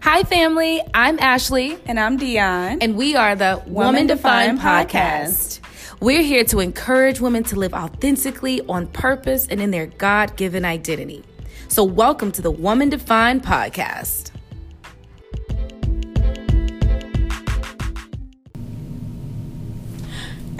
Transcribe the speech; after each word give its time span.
Hi, 0.00 0.22
family. 0.22 0.80
I'm 0.94 1.18
Ashley. 1.18 1.76
And 1.86 1.98
I'm 1.98 2.16
Dion. 2.16 2.78
And 2.80 2.96
we 2.96 3.16
are 3.16 3.34
the 3.34 3.60
Woman, 3.66 3.72
Woman 3.72 4.06
Defined, 4.06 4.58
Defined 4.58 4.90
Podcast. 4.90 5.58
We're 6.00 6.22
here 6.22 6.44
to 6.44 6.60
encourage 6.60 7.20
women 7.20 7.42
to 7.44 7.56
live 7.56 7.74
authentically, 7.74 8.60
on 8.68 8.86
purpose, 8.86 9.48
and 9.48 9.60
in 9.60 9.72
their 9.72 9.86
God 9.86 10.36
given 10.36 10.64
identity. 10.64 11.24
So, 11.66 11.82
welcome 11.82 12.30
to 12.32 12.40
the 12.40 12.50
Woman 12.50 12.90
Defined 12.90 13.42
Podcast. 13.42 14.30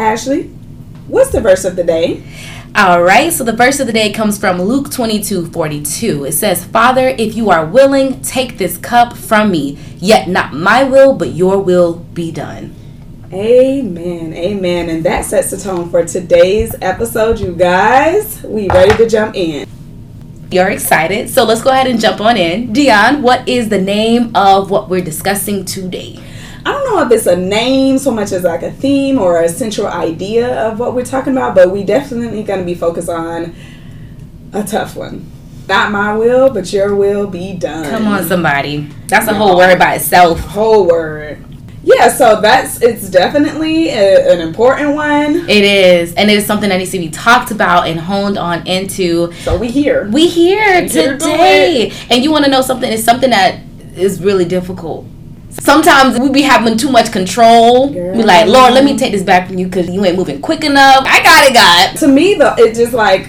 Ashley, 0.00 0.48
what's 1.06 1.30
the 1.30 1.40
verse 1.40 1.64
of 1.64 1.76
the 1.76 1.84
day? 1.84 2.24
All 2.80 3.02
right, 3.02 3.32
so 3.32 3.42
the 3.42 3.52
verse 3.52 3.80
of 3.80 3.88
the 3.88 3.92
day 3.92 4.12
comes 4.12 4.38
from 4.38 4.62
Luke 4.62 4.88
22 4.92 5.46
42. 5.46 6.26
It 6.26 6.30
says, 6.30 6.64
Father, 6.64 7.08
if 7.08 7.34
you 7.34 7.50
are 7.50 7.66
willing, 7.66 8.22
take 8.22 8.56
this 8.56 8.76
cup 8.76 9.16
from 9.16 9.50
me, 9.50 9.76
yet 9.96 10.28
not 10.28 10.52
my 10.52 10.84
will, 10.84 11.12
but 11.12 11.32
your 11.32 11.58
will 11.58 11.94
be 12.14 12.30
done. 12.30 12.76
Amen. 13.32 14.32
Amen. 14.32 14.90
And 14.90 15.04
that 15.04 15.24
sets 15.24 15.50
the 15.50 15.56
tone 15.56 15.90
for 15.90 16.04
today's 16.04 16.72
episode, 16.80 17.40
you 17.40 17.52
guys. 17.52 18.44
We 18.44 18.68
ready 18.68 18.96
to 18.96 19.08
jump 19.08 19.34
in? 19.34 19.66
You're 20.52 20.70
excited. 20.70 21.30
So 21.30 21.42
let's 21.42 21.62
go 21.62 21.70
ahead 21.70 21.88
and 21.88 21.98
jump 21.98 22.20
on 22.20 22.36
in. 22.36 22.72
Dion, 22.72 23.22
what 23.22 23.48
is 23.48 23.70
the 23.70 23.82
name 23.82 24.30
of 24.36 24.70
what 24.70 24.88
we're 24.88 25.04
discussing 25.04 25.64
today? 25.64 26.20
I 26.64 26.72
don't 26.72 26.84
know 26.84 27.06
if 27.06 27.12
it's 27.12 27.26
a 27.26 27.36
name 27.36 27.98
so 27.98 28.10
much 28.10 28.32
as 28.32 28.44
like 28.44 28.62
a 28.62 28.72
theme 28.72 29.18
or 29.18 29.42
a 29.42 29.48
central 29.48 29.86
idea 29.86 30.68
of 30.68 30.78
what 30.78 30.94
we're 30.94 31.04
talking 31.04 31.32
about, 31.32 31.54
but 31.54 31.70
we 31.70 31.84
definitely 31.84 32.42
going 32.42 32.60
to 32.60 32.66
be 32.66 32.74
focused 32.74 33.08
on 33.08 33.54
a 34.52 34.62
tough 34.64 34.96
one. 34.96 35.30
Not 35.68 35.92
my 35.92 36.14
will, 36.14 36.50
but 36.50 36.72
your 36.72 36.94
will 36.94 37.26
be 37.26 37.54
done. 37.54 37.84
Come 37.90 38.06
on, 38.06 38.24
somebody. 38.24 38.88
That's 39.06 39.28
a 39.28 39.34
whole 39.34 39.56
word 39.56 39.78
by 39.78 39.96
itself. 39.96 40.40
Whole 40.40 40.86
word. 40.86 41.44
Yeah, 41.84 42.08
so 42.08 42.40
that's 42.40 42.82
it's 42.82 43.08
definitely 43.08 43.88
a, 43.90 44.32
an 44.32 44.40
important 44.40 44.94
one. 44.94 45.48
It 45.48 45.64
is, 45.64 46.14
and 46.14 46.30
it 46.30 46.36
is 46.38 46.46
something 46.46 46.68
that 46.70 46.78
needs 46.78 46.90
to 46.90 46.98
be 46.98 47.10
talked 47.10 47.50
about 47.50 47.86
and 47.86 48.00
honed 48.00 48.36
on 48.36 48.66
into. 48.66 49.32
So 49.34 49.56
we 49.58 49.68
here. 49.68 50.08
We 50.10 50.26
here 50.26 50.82
we 50.82 50.88
today, 50.88 51.92
and 52.10 52.24
you 52.24 52.30
want 52.30 52.44
to 52.46 52.50
know 52.50 52.62
something? 52.62 52.90
It's 52.90 53.04
something 53.04 53.30
that 53.30 53.60
is 53.94 54.22
really 54.22 54.44
difficult 54.44 55.06
Sometimes 55.60 56.18
we 56.18 56.30
be 56.30 56.42
having 56.42 56.76
too 56.76 56.90
much 56.90 57.12
control. 57.12 57.92
Girl. 57.92 58.16
We 58.16 58.22
like, 58.22 58.46
Lord, 58.46 58.72
let 58.72 58.84
me 58.84 58.96
take 58.96 59.12
this 59.12 59.22
back 59.22 59.48
from 59.48 59.58
you 59.58 59.66
because 59.66 59.88
you 59.88 60.04
ain't 60.04 60.16
moving 60.16 60.40
quick 60.40 60.64
enough. 60.64 61.04
I 61.06 61.22
got 61.22 61.46
it, 61.46 61.54
God. 61.54 61.96
To 62.00 62.08
me, 62.08 62.34
though, 62.34 62.54
it's 62.56 62.78
just 62.78 62.92
like 62.92 63.28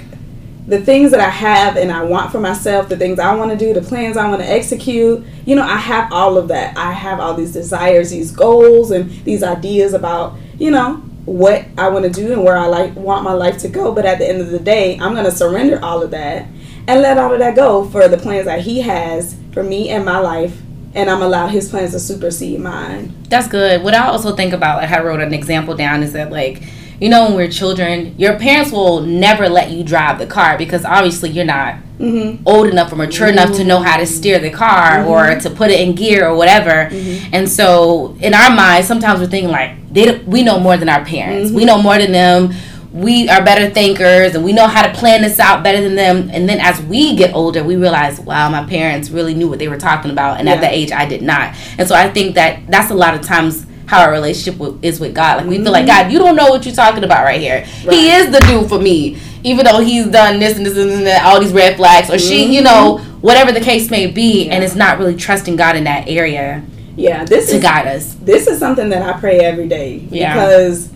the 0.67 0.79
things 0.79 1.11
that 1.11 1.19
I 1.19 1.29
have 1.29 1.77
and 1.77 1.91
I 1.91 2.03
want 2.03 2.31
for 2.31 2.39
myself, 2.39 2.89
the 2.89 2.97
things 2.97 3.19
I 3.19 3.33
want 3.35 3.51
to 3.51 3.57
do, 3.57 3.73
the 3.73 3.81
plans 3.81 4.17
I 4.17 4.29
want 4.29 4.41
to 4.41 4.47
execute. 4.47 5.25
You 5.45 5.55
know, 5.55 5.63
I 5.63 5.77
have 5.77 6.13
all 6.13 6.37
of 6.37 6.47
that. 6.49 6.77
I 6.77 6.91
have 6.91 7.19
all 7.19 7.33
these 7.33 7.51
desires, 7.51 8.11
these 8.11 8.31
goals, 8.31 8.91
and 8.91 9.09
these 9.25 9.41
ideas 9.41 9.93
about, 9.93 10.35
you 10.59 10.69
know, 10.69 10.97
what 11.25 11.65
I 11.77 11.89
want 11.89 12.05
to 12.05 12.11
do 12.11 12.33
and 12.33 12.43
where 12.43 12.57
I 12.57 12.67
like 12.67 12.95
want 12.95 13.23
my 13.23 13.33
life 13.33 13.57
to 13.59 13.67
go. 13.67 13.91
But 13.91 14.05
at 14.05 14.19
the 14.19 14.29
end 14.29 14.41
of 14.41 14.51
the 14.51 14.59
day, 14.59 14.97
I'm 14.99 15.13
going 15.13 15.25
to 15.25 15.31
surrender 15.31 15.83
all 15.83 16.03
of 16.03 16.11
that 16.11 16.47
and 16.87 17.01
let 17.01 17.17
all 17.17 17.33
of 17.33 17.39
that 17.39 17.55
go 17.55 17.85
for 17.89 18.07
the 18.07 18.17
plans 18.17 18.45
that 18.45 18.61
He 18.61 18.81
has 18.81 19.35
for 19.51 19.63
me 19.63 19.89
and 19.89 20.05
my 20.05 20.19
life 20.19 20.59
and 20.93 21.09
I'm 21.09 21.21
allow 21.21 21.47
his 21.47 21.69
plans 21.69 21.91
to 21.91 21.99
supersede 21.99 22.59
mine. 22.59 23.13
That's 23.29 23.47
good. 23.47 23.83
What 23.83 23.93
I 23.93 24.07
also 24.07 24.35
think 24.35 24.53
about, 24.53 24.81
like 24.81 24.91
I 24.91 25.01
wrote 25.01 25.21
an 25.21 25.33
example 25.33 25.75
down, 25.75 26.03
is 26.03 26.13
that 26.13 26.31
like 26.31 26.63
you 26.99 27.09
know 27.09 27.25
when 27.25 27.35
we're 27.35 27.49
children, 27.49 28.15
your 28.17 28.37
parents 28.37 28.71
will 28.71 29.01
never 29.01 29.47
let 29.47 29.71
you 29.71 29.83
drive 29.83 30.19
the 30.19 30.27
car 30.27 30.57
because 30.57 30.83
obviously 30.83 31.29
you're 31.29 31.45
not 31.45 31.75
mm-hmm. 31.97 32.41
old 32.45 32.67
enough 32.67 32.91
or 32.91 32.95
mature 32.95 33.27
mm-hmm. 33.27 33.37
enough 33.37 33.55
to 33.55 33.63
know 33.63 33.79
how 33.79 33.97
to 33.97 34.05
steer 34.05 34.39
the 34.39 34.49
car 34.49 34.99
mm-hmm. 34.99 35.09
or 35.09 35.39
to 35.39 35.49
put 35.49 35.71
it 35.71 35.79
in 35.79 35.95
gear 35.95 36.27
or 36.27 36.35
whatever. 36.35 36.89
Mm-hmm. 36.93 37.33
And 37.33 37.49
so 37.49 38.17
in 38.19 38.33
our 38.33 38.53
minds, 38.53 38.87
sometimes 38.87 39.19
we're 39.19 39.27
thinking 39.27 39.51
like 39.51 39.77
they 39.93 40.19
we 40.19 40.43
know 40.43 40.59
more 40.59 40.77
than 40.77 40.89
our 40.89 41.05
parents. 41.05 41.51
We 41.51 41.61
mm-hmm. 41.61 41.67
know 41.67 41.81
more 41.81 41.97
than 41.97 42.11
them 42.11 42.53
we 42.91 43.29
are 43.29 43.43
better 43.43 43.69
thinkers 43.69 44.33
and 44.33 44.43
we 44.43 44.51
know 44.51 44.67
how 44.67 44.81
to 44.81 44.91
plan 44.97 45.21
this 45.21 45.39
out 45.39 45.63
better 45.63 45.81
than 45.81 45.95
them. 45.95 46.29
And 46.31 46.49
then 46.49 46.59
as 46.59 46.81
we 46.81 47.15
get 47.15 47.33
older, 47.35 47.63
we 47.63 47.75
realize, 47.75 48.19
wow, 48.19 48.49
my 48.49 48.65
parents 48.65 49.09
really 49.09 49.35
knew 49.35 49.47
what 49.47 49.59
they 49.59 49.67
were 49.67 49.77
talking 49.77 50.09
about. 50.11 50.39
And 50.39 50.47
yeah. 50.47 50.55
at 50.55 50.61
that 50.61 50.73
age, 50.73 50.91
I 50.91 51.05
did 51.05 51.21
not. 51.21 51.55
And 51.77 51.87
so 51.87 51.95
I 51.95 52.09
think 52.09 52.35
that 52.35 52.65
that's 52.67 52.89
a 52.89 52.95
lot 52.95 53.13
of 53.13 53.21
times 53.21 53.65
how 53.85 54.01
our 54.01 54.11
relationship 54.11 54.83
is 54.83 54.99
with 54.99 55.13
God. 55.13 55.37
Like 55.37 55.47
we 55.47 55.55
mm-hmm. 55.55 55.63
feel 55.65 55.71
like, 55.71 55.85
mm-hmm. 55.85 56.03
God, 56.03 56.11
you 56.11 56.19
don't 56.19 56.35
know 56.35 56.49
what 56.49 56.65
you're 56.65 56.75
talking 56.75 57.03
about 57.03 57.23
right 57.23 57.39
here. 57.39 57.65
Right. 57.85 57.93
He 57.93 58.11
is 58.11 58.31
the 58.31 58.39
dude 58.41 58.69
for 58.69 58.79
me. 58.79 59.19
Even 59.43 59.65
though 59.65 59.79
he's 59.79 60.07
done 60.07 60.39
this 60.39 60.57
and 60.57 60.65
this 60.65 60.77
and 60.77 61.07
that, 61.07 61.25
all 61.25 61.39
these 61.39 61.53
red 61.53 61.77
flags, 61.77 62.09
or 62.09 62.13
mm-hmm. 62.13 62.27
she, 62.27 62.53
you 62.53 62.61
know, 62.61 62.97
whatever 63.21 63.51
the 63.51 63.61
case 63.61 63.89
may 63.89 64.05
be, 64.07 64.45
yeah. 64.45 64.53
and 64.53 64.63
it's 64.63 64.75
not 64.75 64.99
really 64.99 65.15
trusting 65.15 65.55
God 65.55 65.75
in 65.75 65.85
that 65.85 66.07
area. 66.07 66.63
Yeah, 66.95 67.23
this 67.23 67.49
to 67.49 67.55
is, 67.55 67.63
guide 67.63 67.87
us. 67.87 68.15
This 68.15 68.47
is 68.47 68.59
something 68.59 68.89
that 68.89 69.01
I 69.01 69.17
pray 69.17 69.39
every 69.39 69.67
day 69.69 70.05
yeah. 70.09 70.33
because 70.33 70.91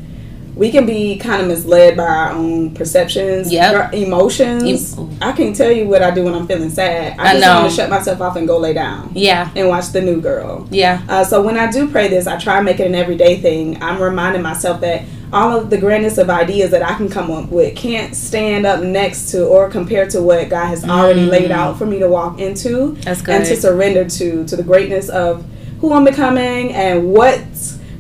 we 0.55 0.71
can 0.71 0.85
be 0.85 1.17
kind 1.17 1.41
of 1.41 1.47
misled 1.47 1.97
by 1.97 2.03
our 2.03 2.31
own 2.31 2.73
perceptions, 2.75 3.51
yep. 3.51 3.93
emotions. 3.93 4.97
I 5.21 5.31
can 5.31 5.53
tell 5.53 5.71
you 5.71 5.87
what 5.87 6.03
I 6.03 6.11
do 6.11 6.23
when 6.23 6.35
I'm 6.35 6.47
feeling 6.47 6.69
sad. 6.69 7.19
I, 7.19 7.31
I 7.31 7.39
just 7.39 7.47
want 7.47 7.69
to 7.69 7.75
shut 7.75 7.89
myself 7.89 8.21
off 8.21 8.35
and 8.35 8.47
go 8.47 8.59
lay 8.59 8.73
down. 8.73 9.11
Yeah. 9.15 9.51
And 9.55 9.67
watch 9.67 9.89
the 9.89 10.01
new 10.01 10.21
girl. 10.21 10.67
Yeah. 10.69 11.01
Uh, 11.09 11.23
so 11.23 11.41
when 11.41 11.57
I 11.57 11.71
do 11.71 11.89
pray 11.89 12.07
this, 12.07 12.27
I 12.27 12.37
try 12.37 12.57
and 12.57 12.65
make 12.65 12.79
it 12.79 12.87
an 12.87 12.95
everyday 12.95 13.39
thing. 13.39 13.81
I'm 13.81 14.01
reminding 14.01 14.43
myself 14.43 14.81
that 14.81 15.03
all 15.31 15.57
of 15.57 15.71
the 15.71 15.77
grandness 15.79 16.19
of 16.19 16.29
ideas 16.29 16.69
that 16.71 16.83
I 16.83 16.93
can 16.93 17.09
come 17.09 17.31
up 17.31 17.49
with 17.49 17.75
can't 17.75 18.15
stand 18.15 18.67
up 18.67 18.83
next 18.83 19.31
to 19.31 19.47
or 19.47 19.67
compare 19.67 20.07
to 20.09 20.21
what 20.21 20.49
God 20.49 20.67
has 20.67 20.87
already 20.87 21.25
mm. 21.25 21.31
laid 21.31 21.49
out 21.49 21.79
for 21.79 21.87
me 21.87 21.97
to 21.99 22.07
walk 22.07 22.39
into. 22.39 22.95
And 23.39 23.45
to 23.45 23.55
surrender 23.55 24.07
to 24.07 24.45
to 24.45 24.55
the 24.55 24.63
greatness 24.63 25.09
of 25.09 25.43
who 25.81 25.91
I'm 25.91 26.05
becoming 26.05 26.71
and 26.73 27.11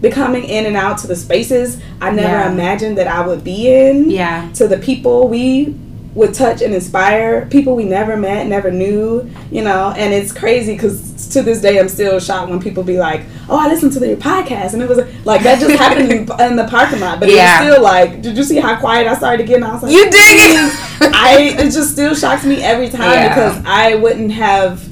what's 0.03 0.15
becoming 0.15 0.43
in 0.43 0.65
and 0.65 0.75
out 0.75 0.97
to 0.99 1.07
the 1.07 1.15
spaces 1.15 1.81
I 2.01 2.11
never 2.11 2.27
yeah. 2.27 2.51
imagined 2.51 2.97
that 2.97 3.07
I 3.07 3.25
would 3.25 3.43
be 3.43 3.73
in. 3.73 4.09
Yeah. 4.09 4.51
To 4.53 4.67
the 4.67 4.77
people 4.77 5.27
we 5.27 5.75
would 6.15 6.33
touch 6.33 6.61
and 6.61 6.75
inspire, 6.75 7.47
people 7.47 7.75
we 7.75 7.85
never 7.85 8.15
met, 8.15 8.45
never 8.45 8.69
knew, 8.69 9.27
you 9.49 9.63
know, 9.63 9.91
and 9.97 10.13
it's 10.13 10.31
crazy 10.31 10.73
because 10.73 11.27
to 11.29 11.41
this 11.41 11.59
day 11.59 11.79
I'm 11.79 11.89
still 11.89 12.19
shocked 12.19 12.51
when 12.51 12.61
people 12.61 12.83
be 12.83 12.99
like, 12.99 13.21
"Oh, 13.49 13.57
I 13.57 13.67
listened 13.67 13.93
to 13.93 14.07
your 14.07 14.17
podcast," 14.17 14.73
and 14.73 14.81
it 14.83 14.87
was 14.87 14.99
like 15.25 15.41
that 15.41 15.59
just 15.59 15.75
happened 15.75 16.11
in, 16.11 16.41
in, 16.41 16.55
the 16.55 16.67
parking 16.69 16.99
lot, 16.99 17.19
but 17.19 17.29
yeah. 17.29 17.63
it 17.63 17.65
was 17.65 17.73
still 17.73 17.83
like, 17.83 18.21
did 18.21 18.37
you 18.37 18.43
see 18.43 18.59
how 18.59 18.79
quiet 18.79 19.07
I 19.07 19.15
started 19.15 19.47
getting? 19.47 19.63
I 19.63 19.73
was 19.73 19.81
like, 19.81 19.91
"You 19.91 20.03
dig 20.03 20.13
it?" 20.13 20.73
I 21.01 21.55
it 21.57 21.71
just 21.71 21.93
still 21.93 22.13
shocks 22.13 22.45
me 22.45 22.61
every 22.61 22.89
time 22.89 23.11
yeah. 23.11 23.29
because 23.29 23.63
I 23.65 23.95
wouldn't 23.95 24.33
have 24.33 24.87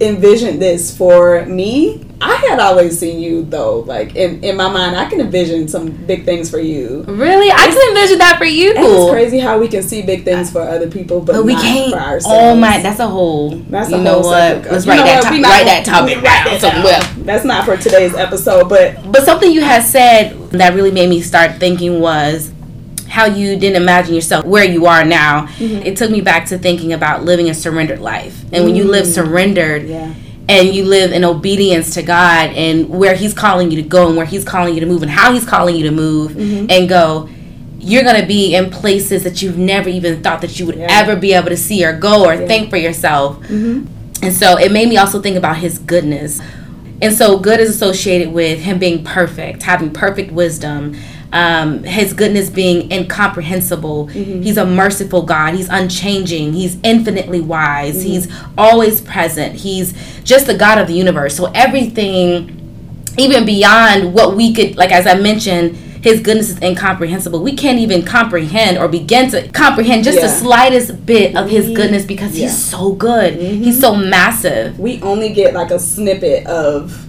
envisioned 0.00 0.60
this 0.60 0.96
for 0.96 1.46
me 1.46 2.07
I 2.20 2.34
had 2.48 2.58
always 2.58 2.98
seen 2.98 3.20
you 3.20 3.44
though, 3.44 3.80
like 3.80 4.16
in, 4.16 4.42
in 4.42 4.56
my 4.56 4.68
mind, 4.68 4.96
I 4.96 5.08
can 5.08 5.20
envision 5.20 5.68
some 5.68 5.90
big 5.90 6.24
things 6.24 6.50
for 6.50 6.58
you. 6.58 7.04
Really, 7.06 7.50
I 7.50 7.66
can 7.68 7.88
envision 7.90 8.18
that 8.18 8.38
for 8.38 8.44
you. 8.44 8.72
It's 8.76 9.10
crazy 9.10 9.38
how 9.38 9.58
we 9.58 9.68
can 9.68 9.82
see 9.82 10.02
big 10.02 10.24
things 10.24 10.50
for 10.50 10.60
other 10.60 10.90
people, 10.90 11.20
but, 11.20 11.34
but 11.34 11.44
we 11.44 11.54
can't 11.54 11.92
for 11.92 11.98
ourselves. 11.98 12.26
Oh 12.40 12.56
my, 12.56 12.80
that's 12.82 12.98
a 12.98 13.06
whole. 13.06 13.50
That's 13.50 13.90
you 13.90 13.98
know 13.98 14.18
what? 14.18 14.64
Let's 14.64 14.86
write 14.86 15.04
that. 15.04 15.22
To- 15.22 15.42
write 15.42 15.64
that 15.64 15.84
topic 15.84 16.22
down 16.22 16.58
somewhere. 16.58 17.00
That's 17.24 17.44
not 17.44 17.64
for 17.64 17.76
today's 17.76 18.14
episode, 18.14 18.68
but 18.68 19.12
but 19.12 19.24
something 19.24 19.52
you 19.52 19.62
had 19.62 19.82
said 19.84 20.50
that 20.50 20.74
really 20.74 20.90
made 20.90 21.08
me 21.08 21.20
start 21.20 21.56
thinking 21.56 22.00
was 22.00 22.52
how 23.08 23.26
you 23.26 23.56
didn't 23.56 23.80
imagine 23.80 24.14
yourself 24.14 24.44
where 24.44 24.64
you 24.64 24.86
are 24.86 25.04
now. 25.04 25.46
Mm-hmm. 25.46 25.86
It 25.86 25.96
took 25.96 26.10
me 26.10 26.20
back 26.20 26.46
to 26.46 26.58
thinking 26.58 26.92
about 26.92 27.24
living 27.24 27.48
a 27.48 27.54
surrendered 27.54 28.00
life, 28.00 28.42
and 28.42 28.52
mm-hmm. 28.52 28.64
when 28.64 28.74
you 28.74 28.84
live 28.84 29.06
mm. 29.06 29.14
surrendered. 29.14 29.88
Yeah 29.88 30.14
and 30.48 30.74
you 30.74 30.84
live 30.84 31.12
in 31.12 31.24
obedience 31.24 31.94
to 31.94 32.02
God 32.02 32.50
and 32.50 32.88
where 32.88 33.14
He's 33.14 33.34
calling 33.34 33.70
you 33.70 33.82
to 33.82 33.88
go 33.88 34.08
and 34.08 34.16
where 34.16 34.26
He's 34.26 34.44
calling 34.44 34.74
you 34.74 34.80
to 34.80 34.86
move 34.86 35.02
and 35.02 35.10
how 35.10 35.32
He's 35.32 35.44
calling 35.44 35.76
you 35.76 35.84
to 35.84 35.90
move 35.90 36.32
mm-hmm. 36.32 36.70
and 36.70 36.88
go, 36.88 37.28
you're 37.78 38.02
going 38.02 38.20
to 38.20 38.26
be 38.26 38.54
in 38.54 38.70
places 38.70 39.24
that 39.24 39.42
you've 39.42 39.58
never 39.58 39.88
even 39.88 40.22
thought 40.22 40.40
that 40.40 40.58
you 40.58 40.66
would 40.66 40.76
yeah. 40.76 40.86
ever 40.90 41.16
be 41.16 41.34
able 41.34 41.48
to 41.48 41.56
see 41.56 41.84
or 41.84 41.96
go 41.96 42.24
or 42.24 42.34
yeah. 42.34 42.46
think 42.46 42.70
for 42.70 42.76
yourself. 42.76 43.38
Mm-hmm. 43.40 44.24
And 44.24 44.34
so 44.34 44.58
it 44.58 44.72
made 44.72 44.88
me 44.88 44.96
also 44.96 45.20
think 45.20 45.36
about 45.36 45.58
His 45.58 45.78
goodness. 45.78 46.40
And 47.00 47.14
so 47.14 47.38
good 47.38 47.60
is 47.60 47.70
associated 47.70 48.32
with 48.32 48.60
Him 48.60 48.78
being 48.78 49.04
perfect, 49.04 49.62
having 49.62 49.92
perfect 49.92 50.32
wisdom 50.32 50.96
um, 51.32 51.82
his 51.84 52.12
goodness 52.12 52.48
being 52.50 52.90
incomprehensible. 52.90 54.08
Mm-hmm. 54.08 54.42
He's 54.42 54.56
a 54.56 54.64
merciful 54.64 55.22
God. 55.22 55.54
He's 55.54 55.68
unchanging. 55.68 56.54
He's 56.54 56.78
infinitely 56.82 57.40
wise. 57.40 57.96
Mm-hmm. 57.96 58.08
He's 58.08 58.32
always 58.56 59.00
present. 59.00 59.56
He's 59.56 59.92
just 60.22 60.46
the 60.46 60.56
God 60.56 60.78
of 60.78 60.86
the 60.86 60.94
universe. 60.94 61.36
So 61.36 61.46
everything, 61.54 63.04
even 63.18 63.44
beyond 63.44 64.14
what 64.14 64.36
we 64.36 64.54
could, 64.54 64.76
like 64.76 64.92
as 64.92 65.06
I 65.06 65.14
mentioned, 65.14 65.76
his 66.02 66.20
goodness 66.20 66.48
is 66.48 66.62
incomprehensible. 66.62 67.42
We 67.42 67.56
can't 67.56 67.78
even 67.80 68.04
comprehend 68.04 68.78
or 68.78 68.88
begin 68.88 69.30
to 69.32 69.48
comprehend 69.48 70.04
just 70.04 70.18
yeah. 70.18 70.26
the 70.26 70.32
slightest 70.32 71.04
bit 71.04 71.36
of 71.36 71.50
his 71.50 71.66
goodness 71.76 72.04
because 72.04 72.38
yeah. 72.38 72.46
he's 72.46 72.64
so 72.64 72.92
good. 72.92 73.34
Mm-hmm. 73.34 73.64
He's 73.64 73.80
so 73.80 73.94
massive. 73.94 74.78
We 74.78 75.02
only 75.02 75.30
get 75.32 75.54
like 75.54 75.70
a 75.70 75.78
snippet 75.78 76.46
of 76.46 77.07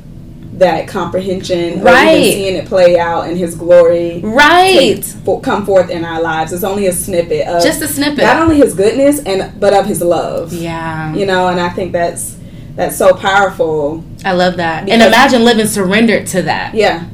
that 0.60 0.88
comprehension 0.88 1.82
right 1.82 2.34
seeing 2.34 2.56
it 2.56 2.68
play 2.68 3.00
out 3.00 3.30
in 3.30 3.36
his 3.36 3.56
glory 3.56 4.20
right 4.22 5.04
for, 5.26 5.42
come 5.42 5.66
forth 5.66 5.90
in 5.90 6.06
our 6.06 6.22
lives 6.22 6.54
it's 6.54 6.64
only 6.64 6.88
a 6.88 6.94
snippet 6.94 7.48
of 7.48 7.64
just 7.64 7.82
a 7.82 7.88
snippet 7.88 8.24
not 8.24 8.42
only 8.42 8.58
his 8.58 8.74
goodness 8.74 9.20
and 9.24 9.60
but 9.60 9.74
of 9.74 9.86
his 9.86 10.02
love 10.02 10.54
yeah 10.54 11.14
you 11.16 11.26
know 11.26 11.48
and 11.48 11.60
i 11.60 11.70
think 11.70 11.92
that's 11.92 12.38
that's 12.76 12.98
so 12.98 13.14
powerful 13.14 14.04
I 14.26 14.34
love 14.34 14.58
that. 14.58 14.90
And 14.90 15.02
imagine 15.02 15.44
living 15.44 15.68
surrendered 15.68 16.28
to 16.28 16.42
that. 16.44 16.74
Yeah. 16.74 17.08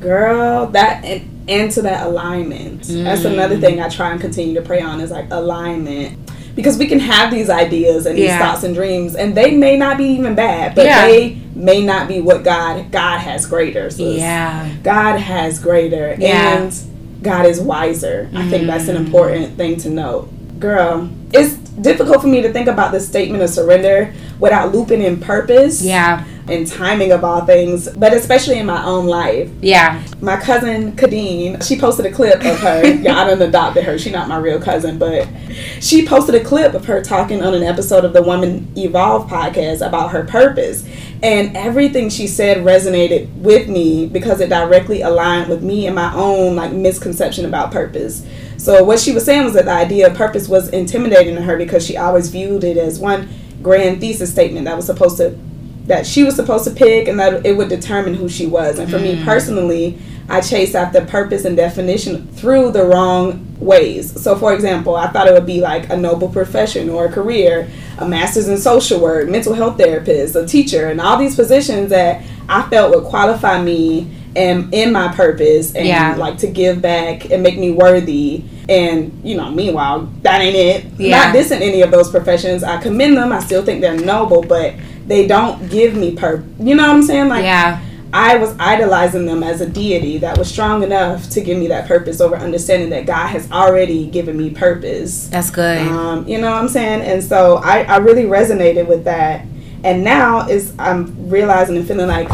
Girl, 0.00 0.66
that 0.68 1.04
and, 1.04 1.44
and 1.48 1.70
to 1.72 1.82
that 1.82 2.06
alignment. 2.06 2.82
Mm. 2.82 3.04
That's 3.04 3.24
another 3.24 3.58
thing 3.58 3.80
I 3.80 3.88
try 3.88 4.12
and 4.12 4.20
continue 4.20 4.54
to 4.54 4.62
pray 4.62 4.80
on 4.80 5.00
is 5.00 5.10
like 5.10 5.30
alignment. 5.30 6.31
Because 6.54 6.78
we 6.78 6.86
can 6.86 7.00
have 7.00 7.30
these 7.30 7.48
ideas 7.48 8.06
and 8.06 8.16
these 8.16 8.26
yeah. 8.26 8.38
thoughts 8.38 8.62
and 8.62 8.74
dreams 8.74 9.14
and 9.14 9.34
they 9.34 9.56
may 9.56 9.76
not 9.76 9.96
be 9.96 10.04
even 10.04 10.34
bad, 10.34 10.74
but 10.74 10.84
yeah. 10.84 11.06
they 11.06 11.40
may 11.54 11.84
not 11.84 12.08
be 12.08 12.20
what 12.20 12.44
God 12.44 12.90
God 12.90 13.18
has 13.18 13.46
greater. 13.46 13.90
So 13.90 14.10
yeah. 14.10 14.74
God 14.82 15.18
has 15.18 15.58
greater. 15.58 16.14
Yeah. 16.18 16.58
And 16.58 17.22
God 17.22 17.46
is 17.46 17.60
wiser. 17.60 18.28
Mm. 18.32 18.36
I 18.36 18.50
think 18.50 18.66
that's 18.66 18.88
an 18.88 18.96
mm. 18.96 19.06
important 19.06 19.56
thing 19.56 19.76
to 19.78 19.90
note. 19.90 20.28
Girl, 20.58 21.10
it's 21.32 21.54
difficult 21.54 22.20
for 22.20 22.28
me 22.28 22.42
to 22.42 22.52
think 22.52 22.68
about 22.68 22.92
the 22.92 23.00
statement 23.00 23.42
of 23.42 23.50
surrender 23.50 24.12
without 24.38 24.72
looping 24.72 25.02
in 25.02 25.20
purpose. 25.20 25.82
Yeah 25.82 26.24
and 26.48 26.66
timing 26.66 27.12
of 27.12 27.22
all 27.22 27.44
things, 27.44 27.88
but 27.96 28.12
especially 28.12 28.58
in 28.58 28.66
my 28.66 28.84
own 28.84 29.06
life. 29.06 29.50
Yeah. 29.60 30.02
My 30.20 30.36
cousin 30.36 30.92
Kadeen, 30.92 31.66
she 31.66 31.78
posted 31.78 32.06
a 32.06 32.10
clip 32.10 32.44
of 32.44 32.58
her. 32.60 32.84
yeah, 33.00 33.18
I 33.18 33.28
done 33.28 33.42
adopted 33.42 33.84
her. 33.84 33.98
She's 33.98 34.12
not 34.12 34.28
my 34.28 34.38
real 34.38 34.60
cousin, 34.60 34.98
but 34.98 35.28
she 35.80 36.06
posted 36.06 36.34
a 36.34 36.44
clip 36.44 36.74
of 36.74 36.84
her 36.86 37.00
talking 37.00 37.42
on 37.42 37.54
an 37.54 37.62
episode 37.62 38.04
of 38.04 38.12
the 38.12 38.22
Woman 38.22 38.72
Evolve 38.76 39.30
podcast 39.30 39.86
about 39.86 40.10
her 40.10 40.24
purpose. 40.24 40.84
And 41.22 41.56
everything 41.56 42.10
she 42.10 42.26
said 42.26 42.58
resonated 42.58 43.32
with 43.36 43.68
me 43.68 44.06
because 44.06 44.40
it 44.40 44.48
directly 44.48 45.02
aligned 45.02 45.48
with 45.48 45.62
me 45.62 45.86
and 45.86 45.94
my 45.94 46.12
own 46.14 46.56
like 46.56 46.72
misconception 46.72 47.44
about 47.44 47.70
purpose. 47.70 48.26
So 48.56 48.82
what 48.82 48.98
she 48.98 49.12
was 49.12 49.24
saying 49.24 49.44
was 49.44 49.54
that 49.54 49.66
the 49.66 49.72
idea 49.72 50.08
of 50.08 50.16
purpose 50.16 50.48
was 50.48 50.68
intimidating 50.68 51.36
to 51.36 51.42
her 51.42 51.56
because 51.56 51.86
she 51.86 51.96
always 51.96 52.28
viewed 52.28 52.64
it 52.64 52.76
as 52.76 52.98
one 52.98 53.28
grand 53.62 54.00
thesis 54.00 54.32
statement 54.32 54.64
that 54.64 54.76
was 54.76 54.86
supposed 54.86 55.16
to 55.18 55.38
that 55.92 56.06
she 56.06 56.24
was 56.24 56.34
supposed 56.34 56.64
to 56.64 56.70
pick 56.70 57.06
and 57.06 57.20
that 57.20 57.44
it 57.44 57.54
would 57.54 57.68
determine 57.68 58.14
who 58.14 58.26
she 58.26 58.46
was. 58.46 58.78
And 58.78 58.90
for 58.90 58.98
mm. 58.98 59.18
me 59.18 59.24
personally, 59.24 59.98
I 60.26 60.40
chased 60.40 60.74
after 60.74 61.04
purpose 61.04 61.44
and 61.44 61.54
definition 61.54 62.26
through 62.28 62.70
the 62.70 62.82
wrong 62.84 63.54
ways. 63.60 64.18
So, 64.18 64.34
for 64.34 64.54
example, 64.54 64.96
I 64.96 65.08
thought 65.08 65.28
it 65.28 65.34
would 65.34 65.44
be 65.44 65.60
like 65.60 65.90
a 65.90 65.96
noble 65.96 66.30
profession 66.30 66.88
or 66.88 67.04
a 67.04 67.12
career, 67.12 67.68
a 67.98 68.08
master's 68.08 68.48
in 68.48 68.56
social 68.56 69.00
work, 69.00 69.28
mental 69.28 69.52
health 69.52 69.76
therapist, 69.76 70.34
a 70.34 70.46
teacher, 70.46 70.88
and 70.88 70.98
all 70.98 71.18
these 71.18 71.36
positions 71.36 71.90
that 71.90 72.24
I 72.48 72.62
felt 72.70 72.94
would 72.94 73.04
qualify 73.04 73.62
me 73.62 74.10
and 74.34 74.72
in 74.72 74.92
my 74.92 75.14
purpose 75.14 75.74
and 75.74 75.86
yeah. 75.86 76.14
like 76.16 76.38
to 76.38 76.46
give 76.46 76.80
back 76.80 77.30
and 77.30 77.42
make 77.42 77.58
me 77.58 77.70
worthy. 77.70 78.44
And 78.66 79.20
you 79.22 79.36
know, 79.36 79.50
meanwhile, 79.50 80.06
that 80.22 80.40
ain't 80.40 80.56
it. 80.56 80.98
Yeah. 80.98 81.24
Not 81.24 81.36
dissing 81.36 81.60
any 81.60 81.82
of 81.82 81.90
those 81.90 82.10
professions. 82.10 82.64
I 82.64 82.80
commend 82.80 83.18
them. 83.18 83.30
I 83.30 83.40
still 83.40 83.62
think 83.62 83.82
they're 83.82 83.98
noble, 83.98 84.40
but 84.40 84.74
they 85.06 85.26
don't 85.26 85.70
give 85.70 85.94
me 85.94 86.14
purpose. 86.14 86.48
You 86.58 86.74
know 86.74 86.86
what 86.86 86.96
I'm 86.96 87.02
saying? 87.02 87.28
Like, 87.28 87.44
yeah. 87.44 87.80
I 88.14 88.36
was 88.36 88.54
idolizing 88.58 89.24
them 89.24 89.42
as 89.42 89.62
a 89.62 89.68
deity 89.68 90.18
that 90.18 90.36
was 90.36 90.50
strong 90.50 90.82
enough 90.82 91.30
to 91.30 91.40
give 91.40 91.58
me 91.58 91.68
that 91.68 91.88
purpose 91.88 92.20
over 92.20 92.36
understanding 92.36 92.90
that 92.90 93.06
God 93.06 93.28
has 93.28 93.50
already 93.50 94.06
given 94.06 94.36
me 94.36 94.50
purpose. 94.50 95.28
That's 95.28 95.50
good. 95.50 95.78
Um, 95.88 96.28
you 96.28 96.38
know 96.38 96.50
what 96.50 96.60
I'm 96.60 96.68
saying? 96.68 97.00
And 97.00 97.24
so 97.24 97.56
I, 97.56 97.84
I 97.84 97.96
really 97.98 98.24
resonated 98.24 98.86
with 98.86 99.04
that. 99.04 99.46
And 99.82 100.04
now 100.04 100.46
is 100.46 100.74
I'm 100.78 101.30
realizing 101.30 101.76
and 101.76 101.88
feeling 101.88 102.06
like 102.06 102.28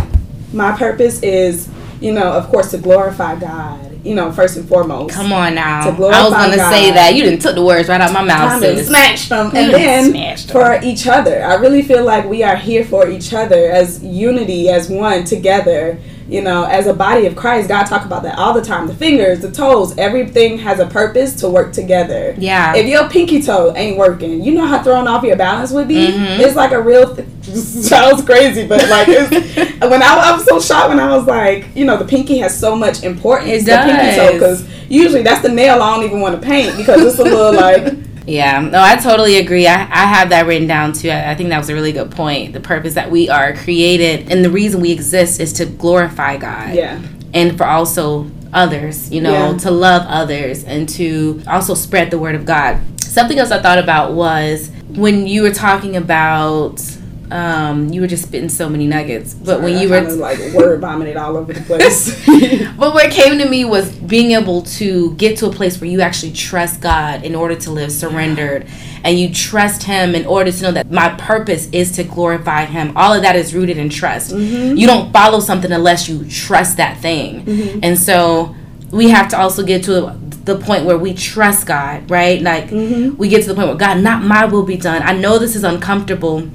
my 0.53 0.77
purpose 0.77 1.23
is, 1.23 1.69
you 2.01 2.13
know, 2.13 2.33
of 2.33 2.49
course, 2.49 2.73
to 2.73 2.79
glorify 2.79 3.39
God 3.39 3.88
you 4.05 4.15
know, 4.15 4.33
first 4.33 4.57
and 4.57 4.69
foremost. 4.69 5.15
Come 5.15 5.33
on 5.33 5.55
now. 5.55 5.81
I 5.89 5.91
was 5.91 6.33
going 6.33 6.53
to 6.53 6.59
say 6.71 6.91
that. 6.93 7.15
You 7.15 7.25
didn't 7.25 7.41
took 7.41 7.55
the 7.55 7.65
words 7.65 7.89
right 7.89 8.01
out 8.01 8.13
my 8.13 8.23
mouth. 8.23 8.61
Snatched 8.87 9.29
them. 9.29 9.51
And 9.55 9.73
then 9.73 10.37
for 10.49 10.81
each 10.83 11.07
other. 11.07 11.43
I 11.43 11.55
really 11.55 11.83
feel 11.83 12.05
like 12.05 12.25
we 12.25 12.43
are 12.43 12.57
here 12.57 12.85
for 12.85 13.09
each 13.09 13.33
other 13.33 13.71
as 13.71 14.03
unity, 14.03 14.69
as 14.69 14.89
one 14.89 15.25
together 15.25 15.99
you 16.29 16.43
know, 16.43 16.65
as 16.65 16.87
a 16.87 16.93
body 16.93 17.27
of 17.27 17.35
Christ, 17.35 17.69
God 17.69 17.85
talk 17.85 18.05
about 18.05 18.23
that 18.23 18.39
all 18.39 18.53
the 18.53 18.61
time. 18.61 18.87
The 18.87 18.95
fingers, 18.95 19.41
the 19.41 19.51
toes, 19.51 19.97
everything 19.97 20.59
has 20.59 20.79
a 20.79 20.87
purpose 20.87 21.35
to 21.37 21.49
work 21.49 21.73
together. 21.73 22.35
Yeah. 22.37 22.77
If 22.77 22.87
your 22.87 23.09
pinky 23.09 23.41
toe 23.41 23.75
ain't 23.75 23.97
working, 23.97 24.45
you 24.45 24.53
know 24.53 24.67
how 24.67 24.83
thrown 24.83 25.09
off 25.09 25.25
your 25.25 25.37
balance 25.37 25.71
would 25.73 25.89
be. 25.89 26.09
Mm-hmm. 26.09 26.43
It's 26.43 26.55
like 26.55 26.73
a 26.73 26.81
real. 26.81 27.17
Th- 27.17 27.27
sounds 27.49 28.23
crazy, 28.25 28.67
but 28.67 28.87
like 28.91 29.07
when 29.91 30.03
I, 30.03 30.31
I, 30.31 30.33
was 30.37 30.45
so 30.45 30.61
shocked 30.61 30.91
when 30.91 31.01
I 31.01 31.17
was 31.17 31.27
like, 31.27 31.75
you 31.75 31.87
know, 31.87 31.97
the 31.97 32.05
pinky 32.05 32.39
has 32.39 32.59
so 32.59 32.77
much 32.77 33.03
importance. 33.03 33.63
It 33.63 33.67
does. 33.67 33.87
The 33.87 33.93
pinky 33.93 34.17
toe 34.17 34.33
because 34.35 34.69
usually 34.91 35.23
that's 35.23 35.41
the 35.41 35.49
nail 35.49 35.83
I 35.83 35.97
don't 35.97 36.05
even 36.05 36.21
want 36.21 36.39
to 36.41 36.47
paint 36.47 36.77
because 36.77 37.01
it's 37.01 37.19
a 37.19 37.25
little 37.25 37.55
like 37.55 38.08
yeah, 38.29 38.61
no, 38.61 38.81
I 38.81 38.97
totally 38.97 39.39
agree. 39.39 39.67
I, 39.67 39.75
I 39.75 40.07
have 40.07 40.29
that 40.31 40.47
written 40.47 40.69
down 40.69 40.93
too. 40.93 41.09
I, 41.09 41.31
I, 41.31 41.35
think 41.35 41.49
that 41.49 41.59
was 41.59 41.71
a 41.71 41.75
really 41.75 41.93
good 41.93 42.11
point. 42.11 42.53
The 42.53 42.61
purpose 42.61 42.95
that 42.95 43.11
we 43.11 43.29
are 43.31 43.55
created 43.55 44.31
and 44.31 44.45
the 44.45 44.51
reason 44.51 44.81
we 44.81 44.93
exist 44.93 45.41
is 45.41 45.53
to 45.55 45.67
glorify 45.67 46.37
God. 46.37 46.75
Yeah. 46.75 47.01
And 47.33 47.57
for 47.57 47.65
also 47.65 48.31
others, 48.53 49.11
you 49.11 49.21
know, 49.21 49.53
yeah. 49.53 49.59
to 49.59 49.71
love 49.71 50.03
others 50.07 50.65
and 50.65 50.89
to 50.91 51.43
also 51.47 51.75
spread 51.75 52.11
the 52.11 52.19
word 52.19 52.35
of 52.35 52.45
God. 52.45 52.81
Something 53.01 53.39
else 53.39 53.51
I 53.51 53.63
thought 53.63 53.79
about 53.79 54.13
was 54.13 54.71
when 54.89 55.27
you 55.27 55.43
were 55.43 55.53
talking 55.53 55.97
about 55.97 56.81
um, 57.31 57.89
you 57.93 58.01
were 58.01 58.07
just 58.07 58.25
spitting 58.25 58.49
so 58.49 58.69
many 58.69 58.87
nuggets. 58.87 59.35
But 59.35 59.47
Sorry, 59.59 59.63
when 59.63 59.83
you 59.83 59.95
I 59.95 60.03
were 60.03 60.11
like 60.13 60.39
word 60.55 60.81
vomited 60.81 61.17
all 61.17 61.37
over 61.37 61.53
the 61.53 61.61
place. 61.61 62.27
but 62.77 62.95
what 62.95 63.11
came 63.11 63.39
to 63.39 63.49
me 63.49 63.65
was 63.65 63.91
being 63.91 64.33
able 64.33 64.63
to 64.63 65.15
get 65.15 65.39
to 65.39 65.47
a 65.47 65.53
place 65.53 65.81
where 65.81 65.91
you 65.91 66.01
actually 66.01 66.33
trust 66.33 66.81
God 66.81 67.25
in 67.25 67.35
order 67.35 67.55
to 67.57 67.71
live 67.71 67.93
surrendered, 67.93 68.67
and 69.05 69.19
you 69.19 69.33
trust 69.33 69.83
Him 69.83 70.15
in 70.15 70.27
order 70.27 70.51
to 70.51 70.63
know 70.63 70.73
that 70.73 70.91
my 70.91 71.11
purpose 71.17 71.69
is 71.71 71.93
to 71.93 72.05
glorify 72.05 72.65
Him. 72.65 72.97
All 72.97 73.13
of 73.13 73.23
that 73.23 73.37
is 73.37 73.55
rooted 73.55 73.79
in 73.79 73.89
trust. 73.89 74.33
Mm-hmm. 74.33 74.77
You 74.77 74.87
don't 74.87 75.13
follow 75.13 75.41
something 75.41 75.73
unless 75.73 76.09
you 76.09 76.25
trust 76.29 76.77
that 76.79 76.99
thing, 76.99 77.45
mm-hmm. 77.45 77.81
and 77.83 77.99
so 77.99 78.55
we 78.91 79.11
have 79.11 79.29
to 79.29 79.39
also 79.39 79.63
get 79.63 79.85
to 79.85 80.19
the 80.45 80.59
point 80.59 80.87
where 80.87 80.97
we 80.97 81.13
trust 81.13 81.67
God, 81.67 82.11
right? 82.11 82.41
Like 82.41 82.71
mm-hmm. 82.71 83.17
we 83.17 83.29
get 83.29 83.43
to 83.43 83.49
the 83.49 83.55
point 83.55 83.69
where 83.69 83.77
God, 83.77 83.99
not 84.03 84.23
my 84.23 84.47
will 84.47 84.63
be 84.65 84.79
done. 84.79 85.03
I 85.03 85.13
know 85.13 85.39
this 85.39 85.55
is 85.55 85.63
uncomfortable 85.63 86.49